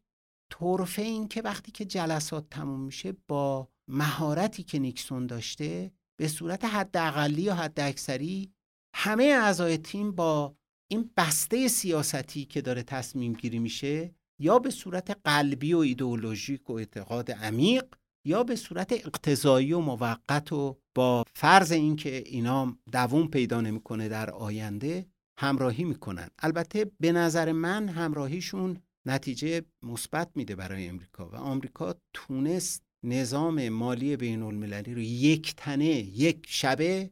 [0.51, 6.65] طرفه این که وقتی که جلسات تموم میشه با مهارتی که نیکسون داشته به صورت
[6.65, 8.53] حداقلی یا حد اکثری
[8.95, 10.55] همه اعضای تیم با
[10.91, 16.73] این بسته سیاستی که داره تصمیم گیری میشه یا به صورت قلبی و ایدئولوژیک و
[16.73, 17.85] اعتقاد عمیق
[18.25, 24.29] یا به صورت اقتضایی و موقت و با فرض اینکه اینا دووم پیدا نمی‌کنه در
[24.29, 25.05] آینده
[25.39, 26.29] همراهی می‌کنن.
[26.39, 34.17] البته به نظر من همراهیشون نتیجه مثبت میده برای امریکا و آمریکا تونست نظام مالی
[34.17, 37.09] بین المللی رو یک تنه یک شبه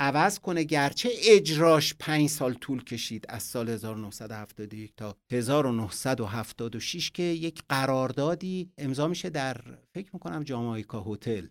[0.00, 7.62] عوض کنه گرچه اجراش پنج سال طول کشید از سال 1971 تا 1976 که یک
[7.68, 9.56] قراردادی امضا میشه در
[9.94, 11.46] فکر می‌کنم جامایکا هتل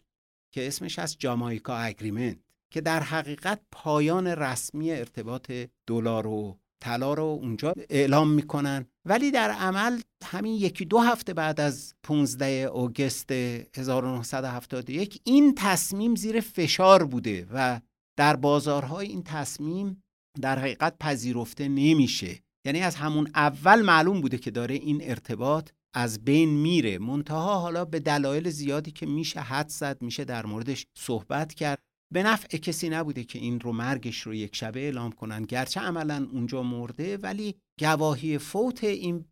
[0.52, 2.38] که اسمش از جامایکا اگریمنت
[2.72, 5.52] که در حقیقت پایان رسمی ارتباط
[5.88, 8.86] دلار و طلا رو اونجا اعلام می‌کنن.
[9.06, 16.40] ولی در عمل همین یکی دو هفته بعد از 15 اوگست 1971 این تصمیم زیر
[16.40, 17.80] فشار بوده و
[18.20, 20.04] در بازارهای این تصمیم
[20.42, 22.40] در حقیقت پذیرفته نمیشه.
[22.66, 26.98] یعنی از همون اول معلوم بوده که داره این ارتباط از بین میره.
[26.98, 31.82] منتها حالا به دلایل زیادی که میشه حد زد میشه در موردش صحبت کرد.
[32.14, 35.44] به نفع کسی نبوده که این رو مرگش رو یک شبه اعلام کنن.
[35.44, 39.26] گرچه عملا اونجا مرده ولی گواهی فوت این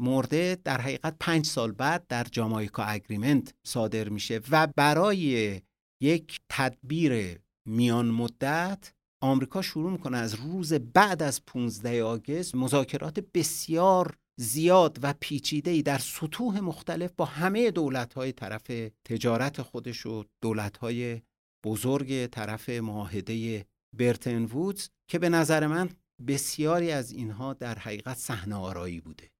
[0.00, 5.60] مرده در حقیقت پنج سال بعد در جامایکا اگریمنت صادر میشه و برای
[6.02, 7.38] یک تدبیر
[7.68, 8.92] میان مدت
[9.22, 15.98] آمریکا شروع می‌کنه از روز بعد از 15 آگست مذاکرات بسیار زیاد و پیچیده در
[15.98, 18.70] سطوح مختلف با همه دولت های طرف
[19.04, 21.22] تجارت خودش و دولت های
[21.64, 23.66] بزرگ طرف معاهده
[23.96, 25.90] برتن وودز که به نظر من
[26.26, 29.30] بسیاری از اینها در حقیقت صحنه آرایی بوده.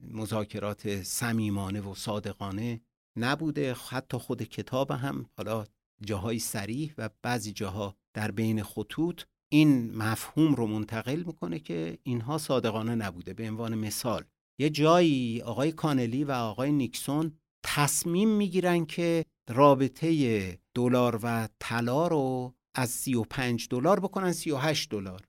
[0.00, 2.80] مذاکرات صمیمانه و صادقانه
[3.18, 5.64] نبوده حتی خود کتاب هم حالا
[6.00, 9.22] جاهای سریح و بعضی جاها در بین خطوط
[9.52, 13.34] این مفهوم رو منتقل می‌کنه که اینها صادقانه نبوده.
[13.34, 14.24] به عنوان مثال
[14.60, 22.54] یه جایی آقای کانلی و آقای نیکسون تصمیم می‌گیرن که رابطه دلار و طلا رو
[22.74, 25.24] از 35 دلار بکنن 38 دلار.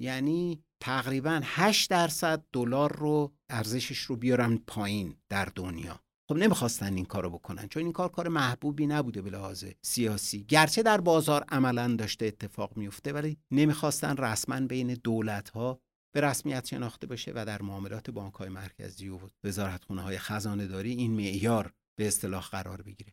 [0.00, 6.00] یعنی تقریبا 8 درصد دلار رو ارزشش رو بیارن پایین در دنیا.
[6.32, 10.44] خب نمی‌خواستن این کارو بکنن چون این کار کار محبوبی نبوده به لحاظ سیاسی.
[10.44, 15.80] گرچه در بازار عملا داشته اتفاق میفته ولی نمی‌خواستن رسما بین دولت ها
[16.14, 20.92] به رسمیت شناخته باشه و در معاملات بانک های مرکزی و وزارتخونه های خزانه داری
[20.92, 23.12] این معیار به اصطلاح قرار بگیره.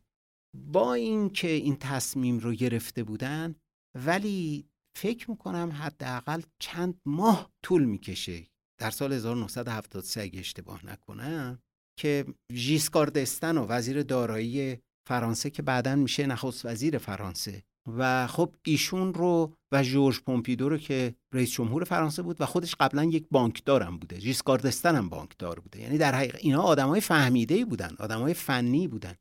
[0.56, 3.54] با اینکه این تصمیم رو گرفته بودن
[3.94, 4.68] ولی
[4.98, 8.46] فکر می‌کنم حداقل چند ماه طول می‌کشه.
[8.80, 11.62] در سال 1973 اگه اشتباه نکنم
[12.00, 14.78] که ژیسکار دستن و وزیر دارایی
[15.08, 17.62] فرانسه که بعدا میشه نخست وزیر فرانسه.
[17.98, 22.74] و خب ایشون رو و جورج پومپیدو رو که رئیس جمهور فرانسه بود و خودش
[22.80, 24.20] قبلا یک بانکدار هم بوده.
[24.20, 25.80] ژیسکار دستن هم بانکدار بوده.
[25.80, 29.14] یعنی در حقیقت اینا آدمای فهمیده ای بودن آدمای فنی بودن.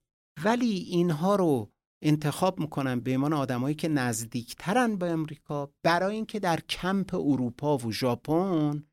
[0.44, 1.72] ولی اینها رو
[2.04, 7.92] انتخاب می‌کنن به عنوان آدمایی که نزدیکترن به امریکا برای اینکه در کمپ اروپا و
[7.92, 8.84] ژاپن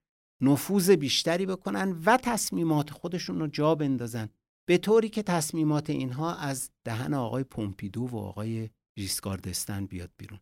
[0.42, 4.28] نفوذ بیشتری بکنن و تصمیمات خودشون رو جا بندازن.
[4.68, 10.40] به طوری که تصمیمات اینها از دهن آقای پومپیدو و آقای ژیسکاردستن بیاد بیرون.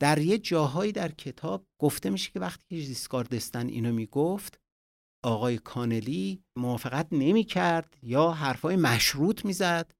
[0.00, 4.60] در یه جاهایی در کتاب گفته میشه که وقتی که ژیسکاردستن اینو می‌گفت
[5.24, 9.94] آقای کانلی موافقت نمی‌کرد یا حرفای مشروط می‌زد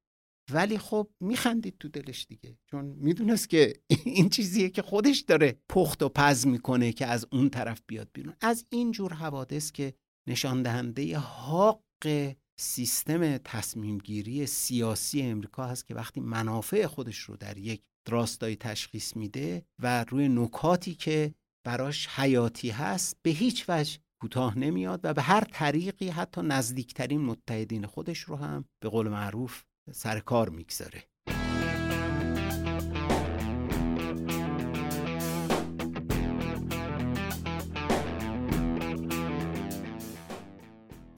[0.52, 2.58] ولی خب میخندید تو دلش دیگه.
[2.70, 3.72] چون می‌دونست که
[4.04, 8.34] این چیزیه که خودش داره پخت و پز می‌کنه که از اون طرف بیاد بیرون.
[8.40, 9.94] از این جور حوادث که
[10.28, 17.58] نشان دهنده حق سیستم تصمیم گیری سیاسی امریکا هست که وقتی منافع خودش رو در
[17.58, 21.34] یک راستایی تشخیص میده و روی نکاتی که
[21.66, 27.86] براش حیاتی هست به هیچ وجه کوتاه نمیاد و به هر طریقی حتی نزدیکترین متحدین
[27.86, 29.62] خودش رو هم به قول معروف
[29.92, 31.04] سر کار می‌گذاره.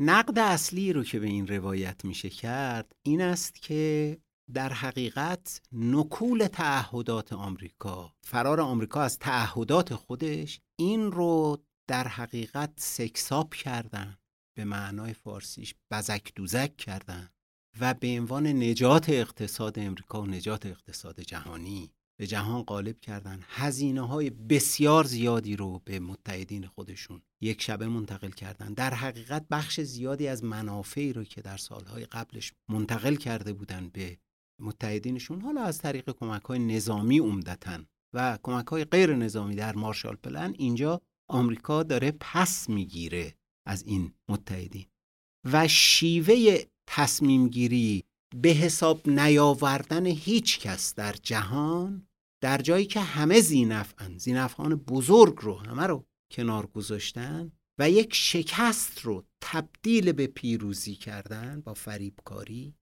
[0.00, 4.18] نقد اصلی رو که به این روایت میشه کرد این است که
[4.54, 13.54] در حقیقت نکول تعهدات آمریکا فرار آمریکا از تعهدات خودش این رو در حقیقت سکساب
[13.54, 14.18] کردن
[14.56, 17.30] به معنای فارسیش بزک دوزک کردن.
[17.80, 23.40] و به عنوان نجات اقتصاد امریکا و نجات اقتصاد جهانی به جهان غالب کردن.
[23.48, 28.74] هزینه های بسیار زیادی رو به متحدین خودشون یک شبه منتقل کردن.
[28.74, 34.18] در حقیقت بخش زیادی از منافعی رو که در سالهای قبلش منتقل کرده بودن به
[34.60, 37.78] متحدینشون حالا از طریق کمک های نظامی عمدتا
[38.14, 43.34] و کمک های غیر نظامی در مارشال پلن اینجا آمریکا داره پس می‌گیره
[43.66, 44.86] از این متحدین.
[45.44, 52.06] و شیوه تصمیم گیری به حساب نیاوردن هیچ کس در جهان
[52.42, 59.00] در جایی که همه زینفعن زینفعان بزرگ رو همه رو کنار گذاشتن و یک شکست
[59.00, 62.74] رو تبدیل به پیروزی کردن با فریبکاری.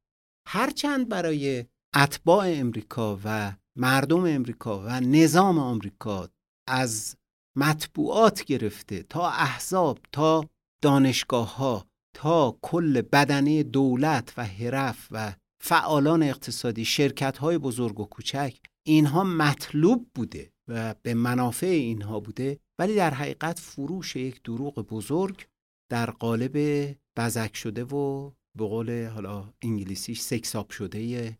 [0.48, 1.64] هرچند برای
[1.96, 6.28] اتباع امریکا و مردم امریکا و نظام آمریکا
[6.68, 7.16] از
[7.56, 10.48] مطبوعات گرفته تا احزاب تا
[10.82, 18.04] دانشگاه ها تا کل بدنه دولت و حرف و فعالان اقتصادی شرکت های بزرگ و
[18.04, 18.56] کوچک
[18.86, 25.46] اینها مطلوب بوده و به منافع اینها بوده ولی در حقیقت فروش یک دروغ بزرگ
[25.90, 26.56] در قالب
[27.16, 31.38] بزک شده و به قول حالا انگلیسیش سکساب شده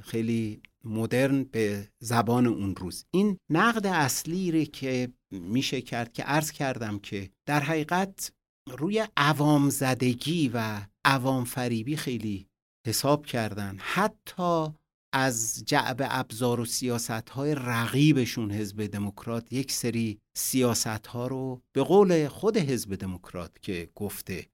[0.00, 3.04] خیلی مدرن به زبان اون روز.
[3.10, 8.32] این نقد اصلی که میشه کرد که عرض کردم که در حقیقت
[8.70, 12.46] روی عوام زدگی و عوام فریبی خیلی
[12.86, 13.76] حساب کردن.
[13.78, 14.66] حتی
[15.12, 21.82] از جعب ابزار و سیاست های رقیبشون حزب دموکرات یک سری سیاست ها رو به
[21.82, 24.46] قول خود حزب دموکرات که گفته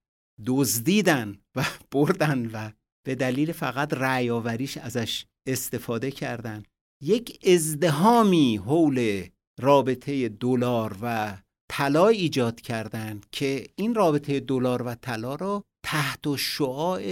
[0.47, 2.71] دزدیدن و بردن و
[3.07, 6.63] به دلیل فقط رعیاوریش ازش استفاده کردن.
[7.03, 9.29] یک ازدهامی حول
[9.61, 11.37] رابطه دلار و
[11.77, 17.03] طلا ایجاد کردند که این رابطه دلار و طلا را تحت شعاع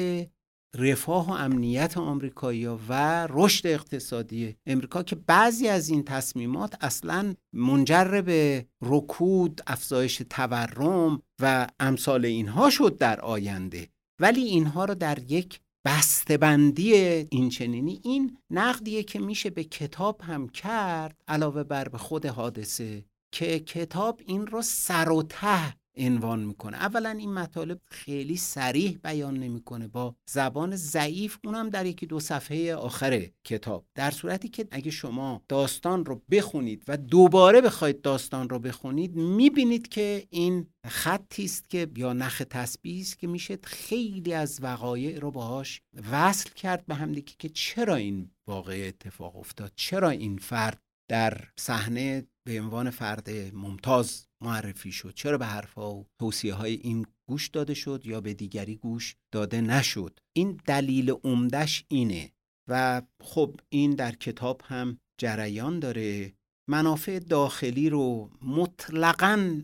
[0.78, 8.20] رفاه و امنیت آمریکایی و رشد اقتصادی امریکا که بعضی از این تصمیمات اصلا منجر
[8.20, 13.88] به رکود، افزایش تورم و امثال اینها شد در آینده.
[14.20, 16.94] ولی اینها رو در یک بسته‌بندی
[17.30, 23.04] این چنینی این نقدیه که میشه به کتاب هم کرد علاوه بر به خود حادثه
[23.32, 26.76] که کتاب این رو سر و ته عنوان می‌کنه.
[26.76, 32.74] اولا این مطالب خیلی سریح بیان نمی‌کنه با زبان ضعیف اونم در یکی دو صفحه
[32.74, 33.86] آخر کتاب.
[33.94, 39.88] در صورتی که اگه شما داستان رو بخونید و دوباره بخواید داستان رو بخونید می‌بینید
[39.88, 45.30] که این خطی است که یا نخ تسبیح است که میشه خیلی از وقایع رو
[45.30, 45.80] باهاش
[46.12, 50.78] وصل کرد به همدیگه که چرا این واقعه اتفاق افتاد؟ چرا این فرد
[51.12, 55.14] در صحنه به عنوان فرد ممتاز معرفی شد.
[55.14, 59.60] چرا به حرفها و توصیه های این گوش داده شد یا به دیگری گوش داده
[59.60, 62.32] نشد؟ این دلیل عمدش اینه
[62.68, 66.32] و خب این در کتاب هم جریان داره.
[66.68, 69.62] منافع داخلی رو مطلقا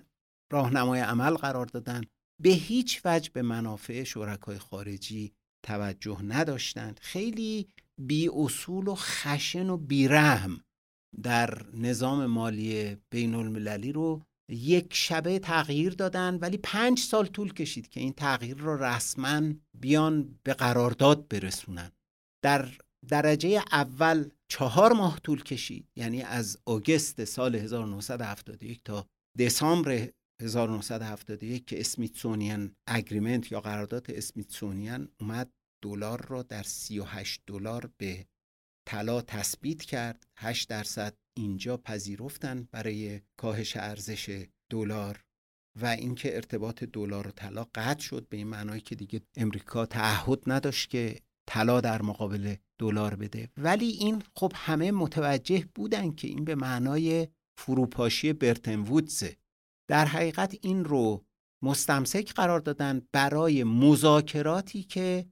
[0.53, 2.01] راهنمای عمل قرار دادن.
[2.43, 5.33] به هیچ وجه به منافع شرکای خارجی
[5.67, 7.01] توجه نداشتند.
[7.03, 7.69] خیلی
[7.99, 10.61] بی اصول و خشن و بیرحم
[11.23, 17.89] در نظام مالی بین المللی رو یک شبه تغییر دادن ولی پنج سال طول کشید
[17.89, 19.43] که این تغییر رو رسما
[19.81, 21.93] بیان به قرارداد برسونن.
[22.45, 22.69] در
[23.09, 29.07] درجه اول چهار ماه طول کشید یعنی از اوگست سال 1971 تا
[29.39, 30.09] دسامبر
[30.43, 35.51] 1971 که اسمیتسونیان اگریمنت یا قرارداد اسمیتسونیان اومد
[35.85, 38.27] دلار رو در 38 دلار به
[38.89, 40.27] طلا تثبیت کرد.
[40.37, 45.25] 8 درصد اینجا پذیرفتن برای کاهش ارزش دلار
[45.81, 50.43] و اینکه ارتباط دلار و طلا قطع شد به این معنای که دیگه امریکا تعهد
[50.47, 53.49] نداشت که طلا در مقابل دلار بده.
[53.57, 57.29] ولی این خب همه متوجه بودن که این به معنای
[57.59, 59.37] فروپاشی برتن وودزه
[59.91, 61.25] در حقیقت این رو
[61.63, 65.27] مستمسک قرار دادن برای مذاکراتی که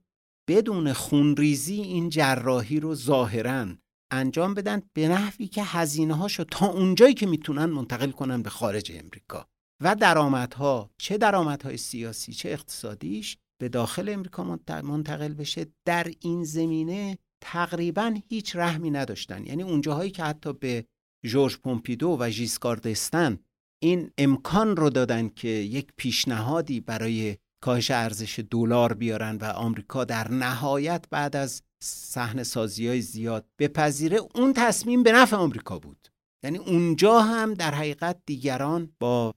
[0.49, 3.67] بدون خونریزی این جراحی رو ظاهرا
[4.11, 8.91] انجام بدن به نحوی که هزینه هاشو تا اونجایی که می‌تونن منتقل کنن به خارج
[8.95, 9.47] امریکا.
[9.83, 15.65] و درآمدها چه درآمدهای سیاسی چه اقتصادیش به داخل امریکا منتقل بشه.
[15.85, 19.45] در این زمینه تقریبا هیچ رحمی نداشتن.
[19.45, 20.85] یعنی اونجاهایی که حتی به
[21.25, 23.39] جورج پومپیدو و ژیسکاردستن
[23.83, 27.37] این امکان رو دادن که یک پیشنهادی برای
[27.67, 34.17] کاهش ارزش دلار بیارن و آمریکا در نهایت بعد از صحنه سازی های زیاد بپذیره
[34.35, 36.07] اون تصمیم به نفع آمریکا بود.
[36.43, 39.33] یعنی اونجا هم در حقیقت دیگران با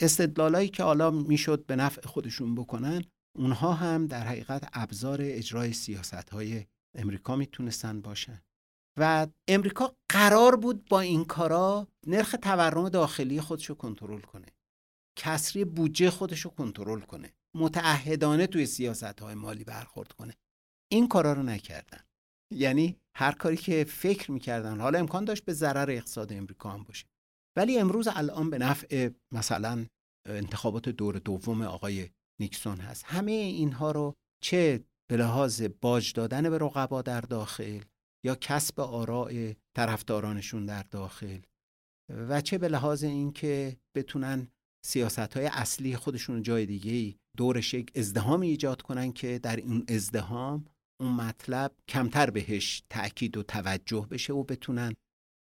[0.00, 3.04] استدلالایی که حالا می‌شد به نفع خودشون بکنن
[3.38, 6.66] اونها هم در حقیقت ابزار اجرای سیاست های
[6.98, 8.40] امریکا می‌تونستن باشن.
[8.98, 14.46] و امریکا قرار بود با این کارا نرخ تورم داخلی خودش رو کنترل کنه.
[15.18, 17.32] کسری بودجه خودش رو کنترل کنه.
[17.56, 20.34] متعهدانه توی سیاست های مالی برخورد کنه.
[20.92, 22.00] این کارا رو نکردن.
[22.54, 24.80] یعنی هر کاری که فکر می‌کردن.
[24.80, 27.06] حالا امکان داشت به ضرر اقتصاد امریکا هم باشه.
[27.56, 29.86] ولی امروز الان به نفع مثلا
[30.28, 33.04] انتخابات دور دوم آقای نیکسون هست.
[33.04, 37.80] همه اینها رو چه به لحاظ باج دادن به رقبا در داخل
[38.24, 41.40] یا کسب آراء طرفدارانشون در داخل
[42.10, 44.48] و چه به لحاظ اینکه بتونن
[44.86, 50.64] سیاست های اصلی خودشون جای دیگه دورش یک ازدهام ایجاد کنن که در این ازدهام
[51.00, 54.94] اون مطلب کمتر بهش تاکید و توجه بشه و بتونن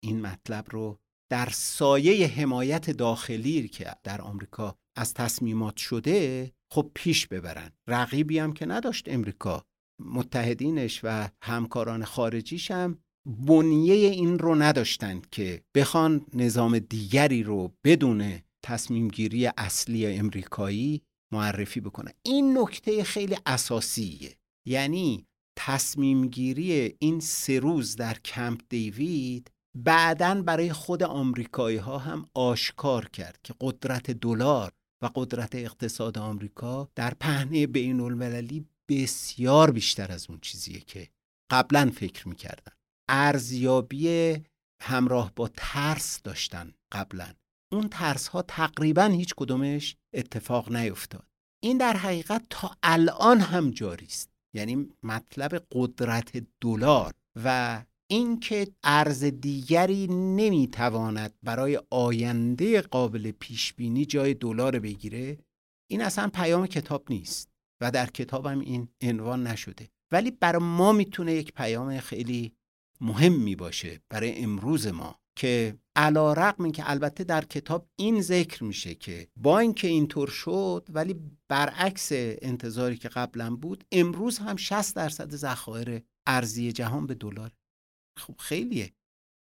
[0.03, 0.99] این مطلب رو
[1.31, 7.71] در سایه حمایت داخلی که در آمریکا از تصمیمات شده خب پیش ببرن.
[7.87, 9.65] رقیبی هم که نداشت امریکا.
[9.99, 18.39] متحدینش و همکاران خارجیش هم بنیه این رو نداشتند که بخوان نظام دیگری رو بدون
[18.63, 21.01] تصمیم گیری اصلی امریکایی
[21.33, 24.35] معرفی بکنن این نکته خیلی اساسیه.
[24.67, 25.25] یعنی
[25.55, 33.09] تصمیم گیری این سه روز در کمپ دیوید بعدا برای خود آمریکایی ها هم آشکار
[33.09, 34.71] کرد که قدرت دلار
[35.03, 41.09] و قدرت اقتصاد آمریکا در پهنه بین المللی بسیار بیشتر از اون چیزیه که
[41.51, 42.71] قبلا فکر می‌کردن.
[43.09, 44.35] ارزیابی
[44.81, 47.33] همراه با ترس داشتن قبلا.
[47.71, 51.27] اون ترس ها تقریبا هیچ کدومش اتفاق نیفتاد.
[51.63, 57.13] این در حقیقت تا الان هم جاری است یعنی مطلب قدرت دلار
[57.43, 65.37] و اینکه ارز دیگری نمی‌تواند برای آینده قابل پیش بینی جای دلار بگیره
[65.89, 67.49] این اصلا پیام کتاب نیست
[67.81, 69.89] و در کتابم این عنوان نشده.
[70.11, 72.53] ولی برای ما می‌تونه یک پیام خیلی
[73.01, 75.20] مهمی باشه برای امروز ما.
[75.41, 80.87] که علا رقم که البته در کتاب این ذکر میشه که با اینکه اینطور شد
[80.89, 81.15] ولی
[81.47, 87.51] برعکس انتظاری که قبلا بود امروز هم 60 درصد ذخایر ارزی جهان به دلار.
[88.19, 88.91] خب خیلیه.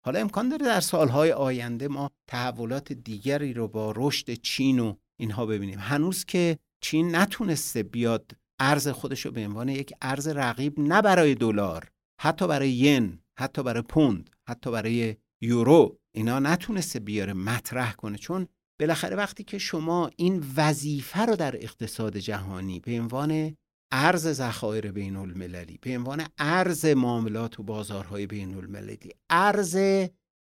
[0.05, 5.45] حالا امکان داره در سالهای آینده ما تحولات دیگری رو با رشد چین و اینها
[5.45, 5.79] ببینیم.
[5.79, 11.35] هنوز که چین نتونسته بیاد ارز خودش رو به عنوان یک ارز رقیب نه برای
[11.35, 11.89] دلار
[12.21, 18.47] حتی برای ین حتی برای پوند حتی برای یورو اینا نتونسته بیاره مطرح کنه چون
[18.79, 23.57] بالاخره وقتی که شما این وظیفه رو در اقتصاد جهانی به عنوان
[23.91, 29.77] ارز ذخایر بین المللی به عنوان ارز معاملات و بازارهای بین المللی ارز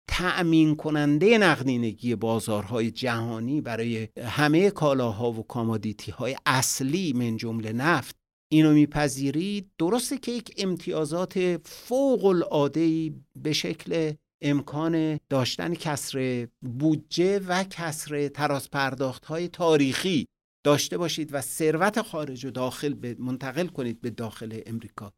[0.08, 8.16] تأمین کننده نقدینگی بازارهای جهانی برای همه کالاها و کامادیتی های اصلی من جمله نفت
[8.52, 14.12] اینو میپذیرید درسته که یک امتیازات فوق العاده به شکل
[14.42, 20.26] امکان داشتن کسر بودجه و کسر تراز پرداخت های تاریخی
[20.64, 25.12] داشته باشید و ثروت خارج و داخل به منتقل کنید به داخل امریکا.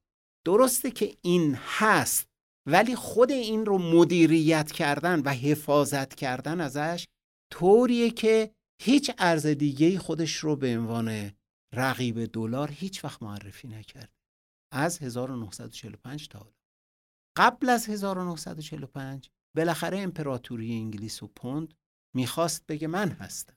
[0.46, 2.26] درسته که این هست
[2.68, 7.06] ولی خود این رو مدیریت کردن و حفاظت کردن ازش
[7.52, 8.50] طوریه که
[8.82, 11.30] هیچ ارز دیگه خودش رو به عنوان
[11.74, 14.12] رقیب دلار هیچ وقت معرفی نکرد
[14.72, 16.52] از 1945 تا
[17.38, 21.74] قبل از 1945 بالاخره امپراتوری انگلیس و پوند
[22.16, 23.56] می‌خواست بگه من هستم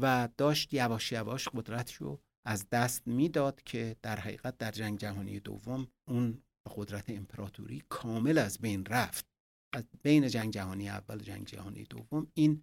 [0.00, 5.88] و داشت یواش یواش قدرتشو از دست می‌داد که در حقیقت در جنگ جهانی دوم
[6.08, 6.42] اون
[6.76, 9.26] قدرت امپراتوری کامل از بین رفت.
[9.74, 12.62] از بین جنگ جهانی اول و جنگ جهانی دوم این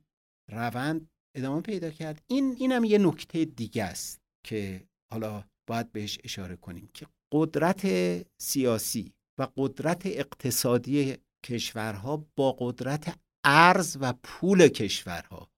[0.52, 2.24] روند ادامه پیدا کرد.
[2.28, 7.88] این اینم یه نکته دیگه است که حالا باید بهش اشاره کنیم که قدرت
[8.42, 15.50] سیاسی و قدرت اقتصادی کشورها با قدرت ارز و پول کشورها.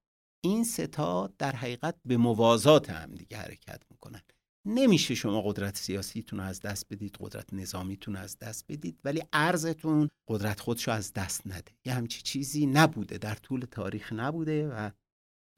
[0.44, 4.22] این ستا در حقیقت به موازات هم دیگه حرکت می‌کنن.
[4.68, 10.10] نمیشه شما قدرت سیاسیتون رو از دست بدید قدرت نظامیتون از دست بدید ولی ارزتون
[10.28, 11.72] قدرت خودشو از دست نده.
[11.86, 14.90] یه همچی چیزی نبوده در طول تاریخ نبوده و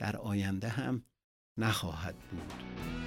[0.01, 1.05] در آینده هم
[1.59, 3.02] نخواهد بود.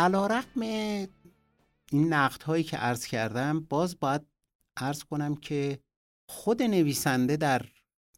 [0.00, 4.26] علا رقم این نقد هایی که عرض کردم باز باید
[4.76, 5.78] عرض کنم که
[6.28, 7.66] خود نویسنده در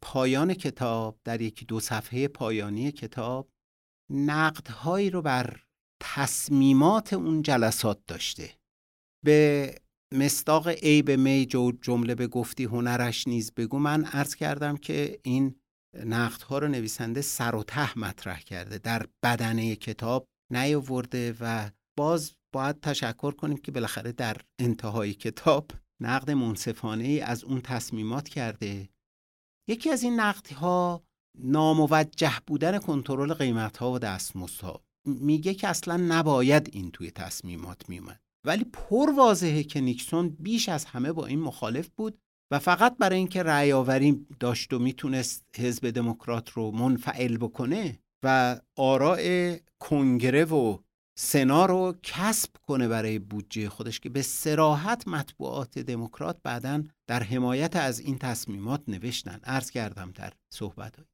[0.01, 3.49] پایان کتاب در یکی دو صفحه پایانی کتاب
[4.09, 5.59] نقدهایی رو بر
[5.99, 8.49] تصمیمات اون جلسات داشته.
[9.25, 9.75] به
[10.13, 11.45] مستاق عیب می
[11.81, 13.79] جمله به گفتی هنرش نیز بگو.
[13.79, 15.55] من عرض کردم که این
[16.05, 20.27] نقدها رو نویسنده سر و ته مطرح کرده در بدنه کتاب.
[20.53, 25.71] نیاورده و باز باید تشکر کنیم که بالاخره در انتهای کتاب
[26.01, 28.89] نقد منصفانه ای از اون تصمیمات کرده.
[29.69, 31.03] یکی از این نقدها
[31.39, 34.83] ناموجه بودن کنترل قیمت ها و دستمزدها.
[35.05, 40.85] میگه که اصلا نباید این توی تصمیمات میومد ولی پر واضحه که نیکسون بیش از
[40.85, 42.17] همه با این مخالف بود
[42.51, 48.59] و فقط برای اینکه رأی آوری داشت و می‌تونست حزب دموکرات رو منفعل بکنه و
[48.75, 50.77] آراء کنگره و
[51.19, 57.75] سنا رو کسب کنه برای بودجه خودش که به سراحت مطبوعات دموکرات بعدا در حمایت
[57.75, 61.05] از این تصمیمات نوشتن عرض کردم در صحبت های.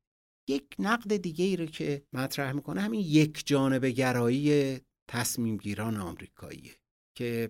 [0.50, 4.80] یک نقد دیگه ای رو که مطرح می‌کنه همین یک جانب گرایی
[5.10, 6.76] تصمیم گیران آمریکاییه
[7.18, 7.50] که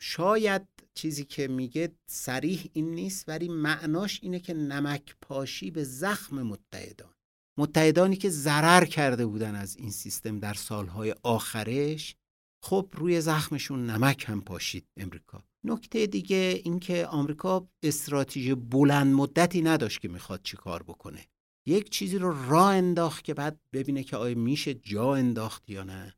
[0.00, 6.42] شاید چیزی که میگه سریح این نیست ولی معناش اینه که نمک پاشی به زخم
[6.42, 7.14] متحدان
[7.58, 12.16] متحدانی که ضرر کرده بودن از این سیستم در سالهای آخرش
[12.62, 15.44] خب روی زخمشون نمک هم پاشید امریکا.
[15.64, 21.26] نکته دیگه اینکه آمریکا استراتژی بلند مدتی نداشت که می‌خواد چی کار بکنه.
[21.66, 26.14] یک چیزی رو راه انداخت که بعد ببینه که آیا میشه جا انداخت یا نه.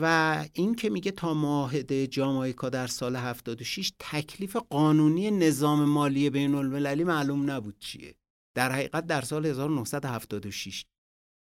[0.00, 6.54] و این که میگه تا معاهده جامایکا در سال 76 تکلیف قانونی نظام مالی بین
[6.54, 8.14] المللی معلوم نبود چیه.
[8.56, 10.84] در حقیقت در سال 1976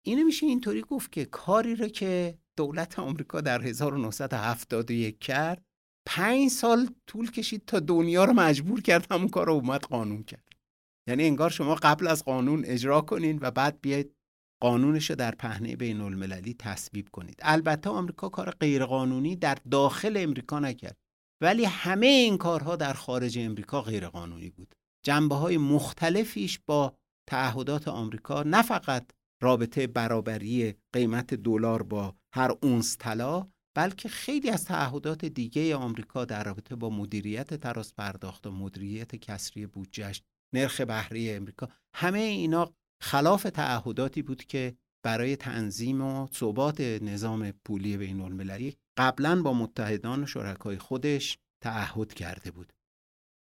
[0.06, 5.64] اینه میشه اینطوری گفت که کاری رو که دولت آمریکا در 1971 کرد
[6.06, 10.48] پنج سال طول کشید تا دنیا رو مجبور کرد همون کار رو اومد قانون کرد.
[11.08, 14.14] یعنی انگار شما قبل از قانون اجرا کنین و بعد بیاید
[14.62, 17.40] قانونش رو در پهنه بین المللی تصویب کنید.
[17.42, 20.96] البته آمریکا کار غیرقانونی در داخل امریکا نکرد
[21.42, 24.74] ولی همه این کارها در خارج امریکا غیرقانونی بود.
[25.04, 29.10] جنبه های مختلفیش با تعهدات آمریکا نه فقط
[29.42, 36.44] رابطه برابری قیمت دلار با هر اونس طلا بلکه خیلی از تعهدات دیگه آمریکا در
[36.44, 40.22] رابطه با مدیریت تراس پرداخت و مدیریت کسری بودجهش
[40.54, 47.96] نرخ بهره امریکا همه اینا خلاف تعهداتی بود که برای تنظیم و ثبات نظام پولی
[47.96, 52.72] بین المللی قبلا با متحدان و شرکای خودش تعهد کرده بود.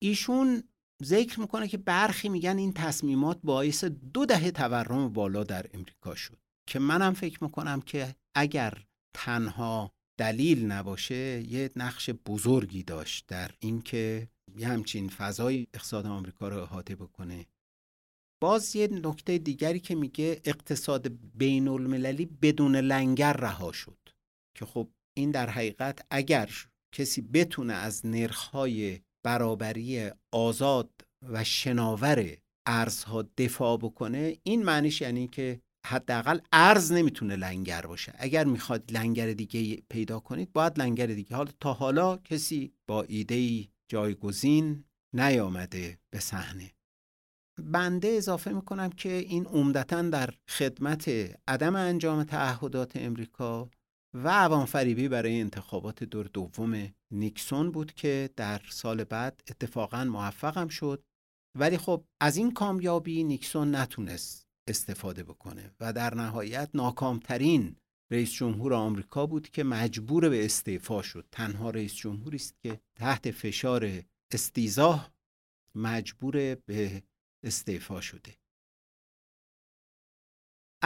[0.02, 0.62] ایشون
[1.02, 6.38] ذکر می‌کنه که برخی میگن این تصمیمات باعث دو دهه تورم بالا در امریکا شد.
[6.68, 8.84] که منم فکر می‌کنم که اگر
[9.16, 16.62] تنها دلیل نباشه یه نقش بزرگی داشت در اینکه یه همچین فضای اقتصاد آمریکا رو
[16.62, 17.46] احاطه بکنه.
[18.42, 23.98] باز یه نکته دیگری که میگه اقتصاد بین المللی بدون لنگر رها شد.
[24.56, 26.50] که خب این در حقیقت اگر
[26.94, 30.90] کسی بتونه از نرخهای برابری آزاد
[31.28, 32.36] و شناور
[32.66, 38.14] ارزها دفاع بکنه این معنیش یعنی که حداقل ارز نمی‌تونه لنگر باشه.
[38.18, 41.36] اگر می‌خواد لنگر دیگه پیدا کنید باید لنگر دیگه.
[41.36, 44.84] حالا تا حالا کسی با ایده جایگزین
[45.14, 46.70] نیامده به صحنه.
[47.62, 51.08] بنده اضافه می‌کنم که این عمدتا در خدمت
[51.48, 53.70] عدم انجام تعهدات امریکا
[54.14, 60.68] و عوام فریبی برای انتخابات دور دوم نیکسون بود که در سال بعد اتفاقا موفقم
[60.68, 61.04] شد.
[61.58, 67.76] ولی خب از این کامیابی نیکسون نتونست استفاده بکنه و در نهایت ناکامترین
[68.10, 71.28] رئیس جمهور آمریکا بود که مجبور به استعفا شد.
[71.32, 75.12] تنها رئیس جمهوری است که تحت فشار استیزاه
[75.74, 77.02] مجبور به
[77.44, 78.43] استعفا شده.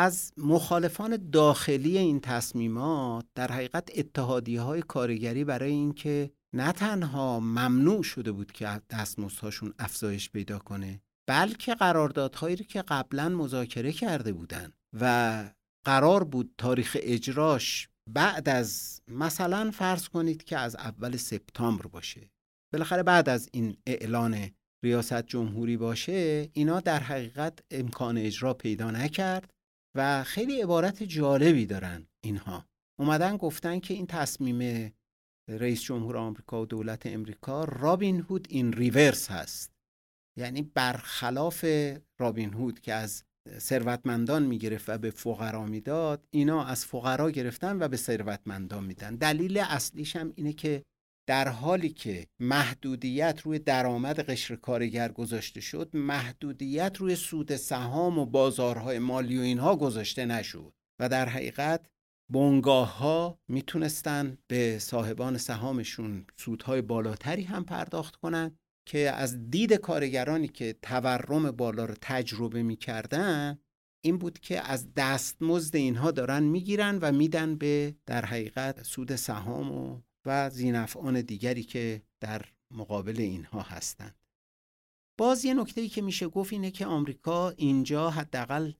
[0.00, 8.02] از مخالفان داخلی این تصمیمات در حقیقت اتحادی های کارگری برای اینکه نه تنها ممنوع
[8.02, 14.72] شده بود که دستمزدهاشون افزایش پیدا کنه بلکه قراردادهایی رو که قبلا مذاکره کرده بودن
[15.00, 15.44] و
[15.86, 22.30] قرار بود تاریخ اجراش بعد از مثلا فرض کنید که از اول سپتامبر باشه.
[22.72, 24.50] بالاخره بعد از این اعلان
[24.84, 29.57] ریاست جمهوری باشه اینا در حقیقت امکان اجرا پیدا نکرد.
[29.98, 32.64] و خیلی عبارت جالبی دارن اینها.
[32.98, 34.92] اومدن گفتن که این تصمیم
[35.48, 39.72] رئیس جمهور آمریکا و دولت امریکا رابین هود این ریورس هست.
[40.36, 41.64] یعنی برخلاف
[42.18, 43.24] رابین هود که از
[43.58, 49.16] ثروتمندان می‌گرفت و به فقرا می‌داد اینا از فقرا گرفتن و به ثروتمندان میدن.
[49.16, 50.82] دلیل اصلیش هم اینه که
[51.28, 58.26] در حالی که محدودیت روی درآمد قشر کارگر گذاشته شد محدودیت روی سود سهام و
[58.26, 61.86] بازارهای مالی و اینها گذاشته نشد و در حقیقت
[62.32, 70.48] بنگاه ها می‌تونستن به صاحبان سهامشون سودهای بالاتری هم پرداخت کنند که از دید کارگرانی
[70.48, 73.58] که تورم بالا رو تجربه می‌کردن
[74.04, 79.72] این بود که از دستمزد اینها دارن می‌گیرن و میدن به در حقیقت سود سهام
[79.72, 82.44] و و زینفعان دیگری که در
[82.74, 84.14] مقابل اینها هستند.
[85.18, 88.72] باز یه نکته که میشه گفت اینه که آمریکا اینجا حداقل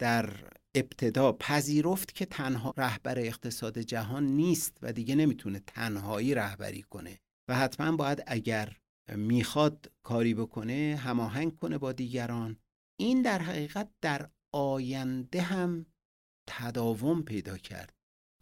[0.00, 7.18] در ابتدا پذیرفت که تنها رهبر اقتصاد جهان نیست و دیگه نمی‌تونه تنهایی رهبری کنه
[7.48, 8.76] و حتما باید اگر
[9.16, 12.56] می‌خواد کاری بکنه هماهنگ کنه با دیگران.
[13.00, 15.86] این در حقیقت در آینده هم
[16.48, 17.92] تداوم پیدا کرد.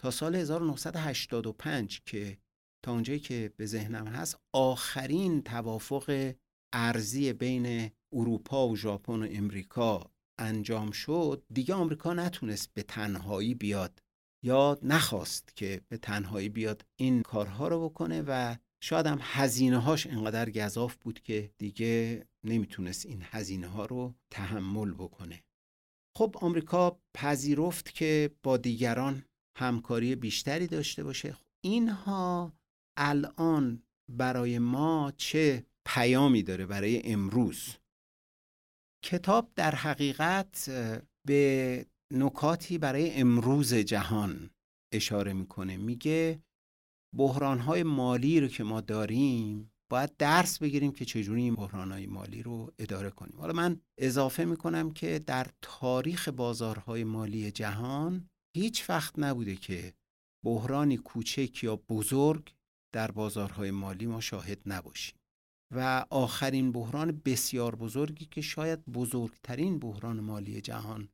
[0.01, 2.39] تا سال 1985 که
[2.85, 6.35] تا اونجایی که به ذهنم هست آخرین توافق
[6.73, 14.03] ارزی بین اروپا و ژاپن و امریکا انجام شد دیگه آمریکا نتونست به تنهایی بیاد
[14.43, 20.07] یا نخواست که به تنهایی بیاد این کارها رو بکنه و شاید هم هزینه هاش
[20.07, 25.45] انقدر گذاف بود که دیگه نمی‌تونست این هزینه ها رو تحمل بکنه.
[26.17, 29.25] خب آمریکا پذیرفت که با دیگران
[29.59, 31.37] همکاری بیشتری داشته باشه.
[31.65, 32.53] اینها
[32.97, 37.77] الان برای ما چه پیامی داره برای امروز؟
[39.05, 40.71] کتاب در حقیقت
[41.27, 44.51] به نکاتی برای امروز جهان
[44.93, 45.77] اشاره می‌کنه.
[45.77, 46.43] میگه
[47.17, 52.73] بحرانهای مالی رو که ما داریم باید درس بگیریم که چجوری این بحرانهای مالی رو
[52.79, 53.41] اداره کنیم.
[53.41, 59.95] حالا من اضافه می‌کنم که در تاریخ بازارهای مالی جهان هیچ وقت نبوده که
[60.45, 62.54] بحرانی کوچک یا بزرگ
[62.95, 65.15] در بازارهای مالی ما شاهد نباشیم.
[65.71, 71.09] و آخرین بحران بسیار بزرگی که شاید بزرگترین بحران مالی جهان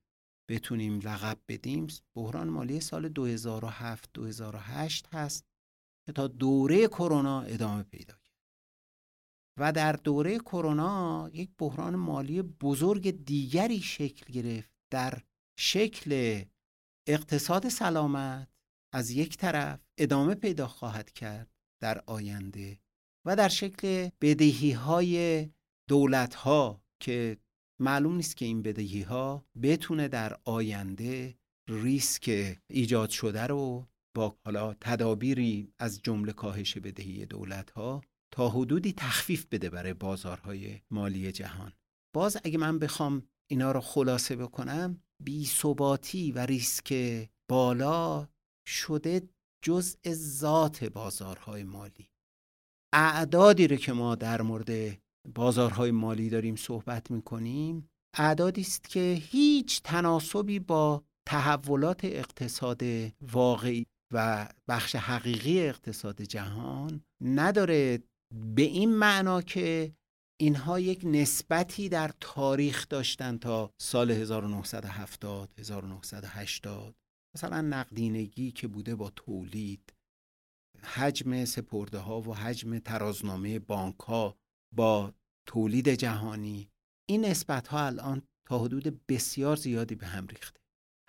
[0.50, 1.86] بتونیم لقب بدیم
[2.16, 5.44] بحران مالی سال 2007 2008 هست
[6.06, 8.20] که تا دوره کرونا ادامه پیدا کرد.
[9.58, 15.22] و در دوره کرونا یک بحران مالی بزرگ دیگری شکل گرفت در
[15.58, 16.42] شکل
[17.08, 18.48] اقتصاد سلامت
[18.94, 22.78] از یک طرف ادامه پیدا خواهد کرد در آینده
[23.26, 25.48] و در شکل بدهی های
[25.88, 27.36] دولت ها که
[27.80, 31.38] معلوم نیست که این بدهی ها بتونه در آینده
[31.68, 38.02] ریسک ایجاد شده رو با حالا تدابیری از جمله کاهش بدهی دولت ها
[38.34, 41.72] تا حدودی تخفیف بده برای بازارهای مالی جهان.
[42.14, 46.94] باز اگه من بخوام اینا رو خلاصه بکنم بی ثباتی و ریسک
[47.50, 48.28] بالا
[48.68, 49.28] شده
[49.62, 52.08] جزء ذات بازارهای مالی.
[52.94, 54.98] اعدادی رو که ما در مورد
[55.34, 57.88] بازارهای مالی داریم صحبت می‌کنیم
[58.18, 62.82] اعدادی است که هیچ تناسبی با تحولات اقتصاد
[63.22, 68.02] واقعی و بخش حقیقی اقتصاد جهان نداره.
[68.54, 69.92] به این معنا که
[70.40, 76.94] اینها یک نسبتی در تاریخ داشتن تا سال 1970 1980
[77.34, 79.94] مثلا نقدینگی که بوده با تولید
[80.82, 84.36] حجم سپرده ها و حجم ترازنامه بانک ها
[84.76, 85.14] با
[85.46, 86.70] تولید جهانی
[87.08, 90.60] این نسبت ها الان تا حدود بسیار زیادی به هم ریخته.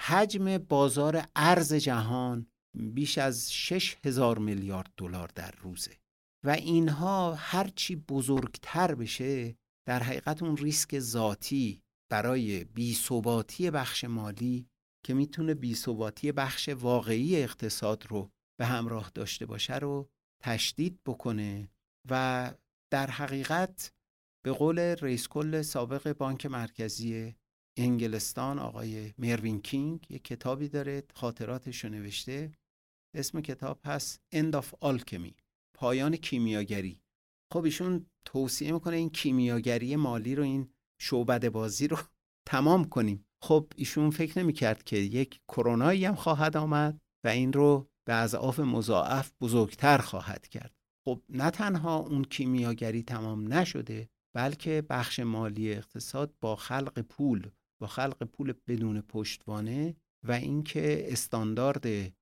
[0.02, 5.98] حجم بازار ارز جهان بیش از 6 هزار میلیارد دلار در روزه
[6.46, 9.56] و اینها هرچی بزرگتر بشه
[9.88, 11.82] در حقیقت اون ریسک ذاتی
[12.12, 14.68] برای بیثباتی بخش مالی
[15.04, 20.10] که می‌تونه بیثباتی بخش واقعی اقتصاد رو به همراه داشته باشه رو
[20.44, 21.70] تشدید بکنه
[22.10, 22.54] و
[22.92, 23.94] در حقیقت
[24.46, 27.36] به قول رئیس کل سابق بانک مرکزی
[27.78, 32.52] انگلستان آقای مروین کینگ یک کتابی داره خاطراتش رو نوشته.
[33.16, 35.34] اسم کتاب هست End of Alchemy
[35.74, 37.02] پایان کیمیاگری.
[37.54, 41.98] خب ایشون توصیه می‌کنه این کیمیاگری مالی رو این شعبد بازی رو
[42.52, 43.26] تمام کنیم.
[43.44, 48.60] خب ایشون فکر نمی‌کرد که یک کرونایی هم خواهد آمد و این رو به اضعاف
[48.60, 50.74] مضاعف بزرگتر خواهد کرد.
[51.06, 57.50] خب نه تنها اون کیمیاگری تمام نشده بلکه بخش مالی اقتصاد با خلق پول
[57.82, 59.96] با خلق پول بدون پشتوانه
[60.28, 62.14] و اینکه استاندارد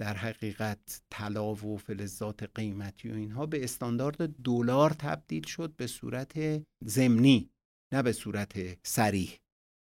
[0.00, 6.62] در حقیقت طلا و فلزات قیمتی و اینها به استاندارد دلار تبدیل شد به صورت
[6.84, 7.50] زمینی
[7.92, 9.38] نه به صورت سریح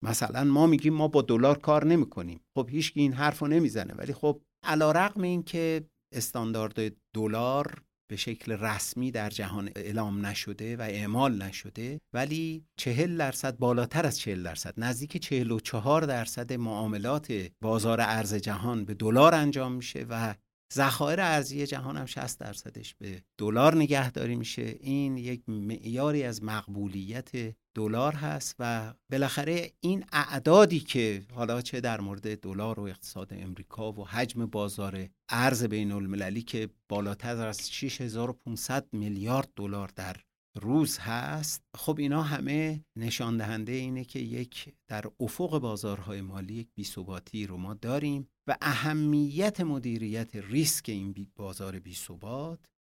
[0.05, 3.95] مثلا ما میگیم ما با دلار کار نمی کنیم خب هیچ این حرف رو نمی‌زنه.
[3.95, 10.77] ولی خب علا رقم این که استاندارد دلار به شکل رسمی در جهان اعلام نشده
[10.77, 16.53] و اعمال نشده ولی چهل درصد بالاتر از چهل درصد نزدیک چهل و چهار درصد
[16.53, 17.33] معاملات
[17.63, 20.35] بازار ارز جهان به دلار انجام میشه و
[20.75, 24.77] ذخایر ارزی جهان هم 60 درصدش به دلار نگهداری میشه.
[24.81, 27.31] این یک معیاری از مقبولیت
[27.75, 33.93] دلار هست و بالاخره این اعدادی که حالا چه در مورد دلار و اقتصاد امریکا
[33.93, 40.17] و حجم بازار ارز بین المللی که بالاتر از 6500 میلیارد دلار در
[40.61, 41.63] روز هست.
[41.77, 47.57] خب اینا همه نشان دهنده اینه که یک در افق بازارهای مالی یک بیثباتی رو
[47.57, 48.29] ما داریم.
[48.47, 52.59] و اهمیت مدیریت ریسک این بازار بیثبات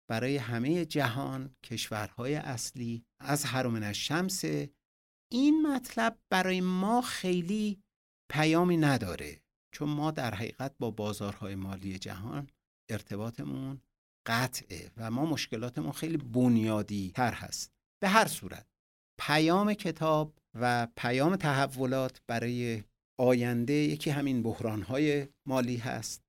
[0.09, 4.43] برای همه جهان کشورهای اصلی از هرمن شمس
[5.31, 7.83] این مطلب برای ما خیلی
[8.31, 9.41] پیامی نداره.
[9.71, 12.49] چون ما در حقیقت با بازارهای مالی جهان
[12.89, 13.81] ارتباطمون
[14.27, 17.71] قطعه و ما مشکلاتمون خیلی بنیادی تر هست.
[18.01, 18.65] به هر صورت
[19.19, 22.83] پیام کتاب و پیام تحولات برای
[23.17, 26.21] آینده یکی همین بحرانهای مالی هست.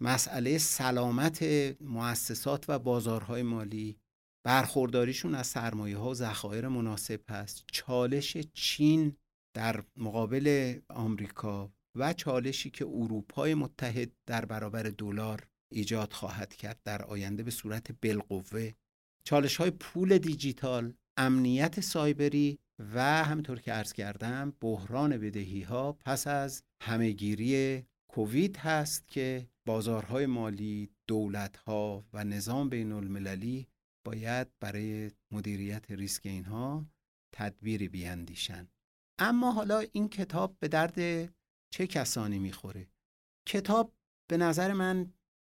[0.00, 1.42] مسئله سلامت
[1.80, 3.98] مؤسسات و بازارهای مالی
[4.44, 7.64] برخورداریشون از سرمایه ها و ذخایر مناسب هست.
[7.72, 9.16] چالش چین
[9.54, 17.02] در مقابل آمریکا و چالشی که اروپای متحد در برابر دلار ایجاد خواهد کرد در
[17.02, 18.72] آینده به صورت بالقوه.
[19.24, 26.26] چالش های پول دیجیتال امنیت سایبری و همطور که عرض کردم بحران بدهی ها پس
[26.26, 33.68] از همهگیری کووید هست که بازارهای مالی، دولتها و نظام بین المللی
[34.04, 36.86] باید برای مدیریت ریسک اینها
[37.34, 38.68] تدبیری بیاندیشن.
[39.18, 41.28] اما حالا این کتاب به درد
[41.70, 42.88] چه کسانی می‌خوره؟
[43.48, 43.92] کتاب
[44.30, 45.12] به نظر من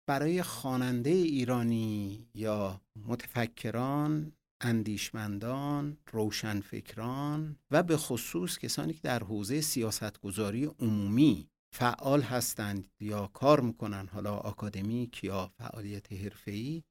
[0.09, 10.65] برای خواننده ایرانی یا متفکران اندیشمندان، روشنفکران و به خصوص کسانی که در حوزه سیاستگذاری
[10.65, 16.83] عمومی فعال هستند یا کار می‌کنن حالا آکادمیک یا فعالیت حرفه‌ای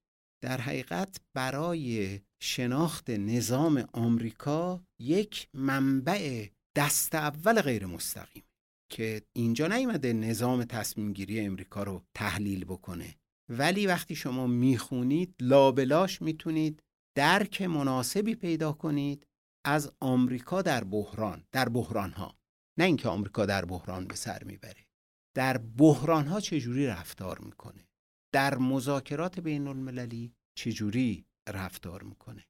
[0.44, 6.48] در حقیقت برای شناخت نظام آمریکا یک منبع
[6.78, 8.44] دست اول غیر مستقیم
[8.91, 13.16] که اینجا نیومده نظام تصمیم گیری امریکا رو تحلیل بکنه.
[13.50, 16.84] ولی وقتی شما می‌خونید لابلاش می‌تونید
[17.20, 19.28] درک مناسبی پیدا کنید
[19.66, 22.40] از آمریکا در بحران در بحران ها
[22.78, 24.88] نه اینکه آمریکا در بحران به سر می‌بره.
[25.36, 27.88] در بحران ها چجوری رفتار می‌کنه؟
[28.34, 32.46] در مذاکرات بین المللی چجوری رفتار می‌کنه؟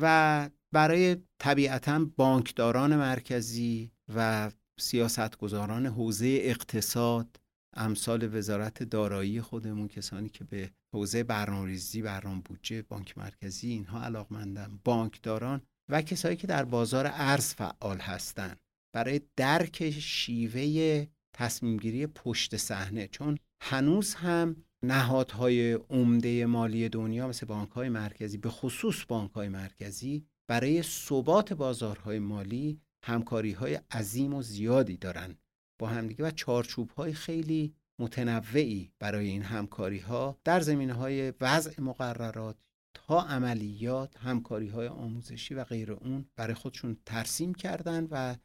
[0.00, 4.50] و برای طبیعتا بانکداران مرکزی و
[4.80, 7.40] سیاستگزاران حوزه اقتصاد
[7.76, 14.80] امثال وزارت دارایی خودمون کسانی که به حوزه برنامه‌ریزی برنامه بودجه بانک مرکزی اینها علاقمندن
[14.84, 18.60] بانکداران و کسایی که در بازار ارز فعال هستند
[18.94, 23.08] برای درک شیوه تصمیمگیری پشت صحنه.
[23.08, 29.48] چون هنوز هم نهادهای عمده مالی دنیا مثل بانک های مرکزی به خصوص بانک های
[29.48, 35.38] مرکزی برای ثبات بازارهای مالی همکاری های عظیم و زیادی دارند
[35.80, 41.80] با همدیگه و چارچوب های خیلی متنوعی برای این همکاری ها در زمینه های وضع
[41.80, 42.56] مقررات
[42.94, 48.36] تا عملیات همکاری های آموزشی و غیر اون برای خودشون ترسیم کردن و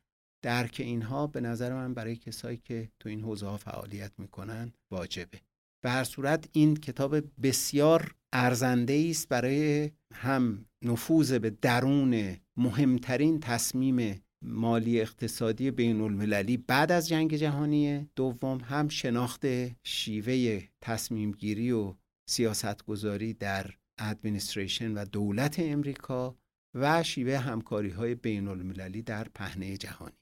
[0.43, 5.41] درک اینها به نظر من برای کسایی که تو این حوزه ها فعالیت می‌کنن واجبه.
[5.83, 14.22] به هر صورت این کتاب بسیار ارزنده است برای هم نفوذ به درون مهمترین تصمیم
[14.45, 19.45] مالی اقتصادی بین المللی بعد از جنگ جهانی دوم هم شناخت
[19.83, 21.93] شیوه تصمیم گیری و
[22.25, 23.65] سیاست گذاری در
[23.97, 26.35] ادمنستریشن و دولت امریکا
[26.75, 30.15] و شیوه همکاری های بین المللی در پهنه جهانی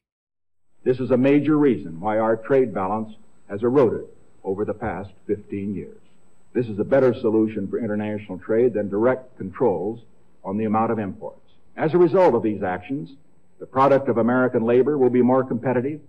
[0.83, 3.11] This is a major reason why our trade balance
[3.49, 4.07] has eroded
[4.43, 6.01] over the past 15 years.
[6.53, 9.99] This is a better solution for international trade than direct controls
[10.43, 11.47] on the amount of imports.
[11.77, 13.15] As a result of these actions,
[13.61, 15.99] the product of American labor will be more competitive,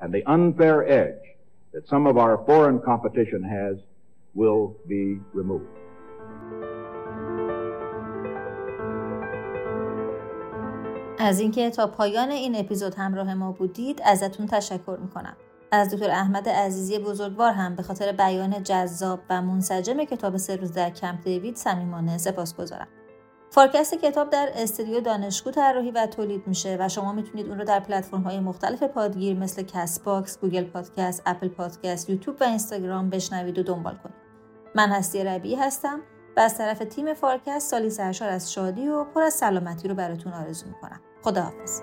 [0.00, 1.24] and the unfair edge
[1.72, 3.74] that some of our foreign competition has
[4.40, 4.64] will
[4.94, 5.04] be
[5.40, 5.74] removed.
[11.18, 15.36] از اینکه تا پایان این اپیزود همراه ما بودید ازتون تشکر می‌کنم
[15.72, 20.72] از دکتر احمد عزیزی بزرگوار هم به خاطر بیان جذاب و منسجم کتاب سه روز
[20.72, 22.88] در کمپ دیوید صمیمانه سپاسگزارم
[23.50, 27.80] فارکست کتاب در استودیو دانشگو طراحی و تولید میشه و شما می‌تونید اون رو در
[27.80, 33.62] پلتفرم های مختلف پادگیر مثل Castbox، Google Podcast، Apple Podcast، یوتیوب و اینستاگرام بشنوید و
[33.62, 34.16] دنبال کنید.
[34.74, 36.00] من هستی ربی هستم
[36.36, 40.32] و از طرف تیم فارکست سالی سرشار از شادی و پر از سلامتی رو براتون
[40.32, 41.00] آرزو می‌کنم.
[41.22, 41.80] خداحافظ.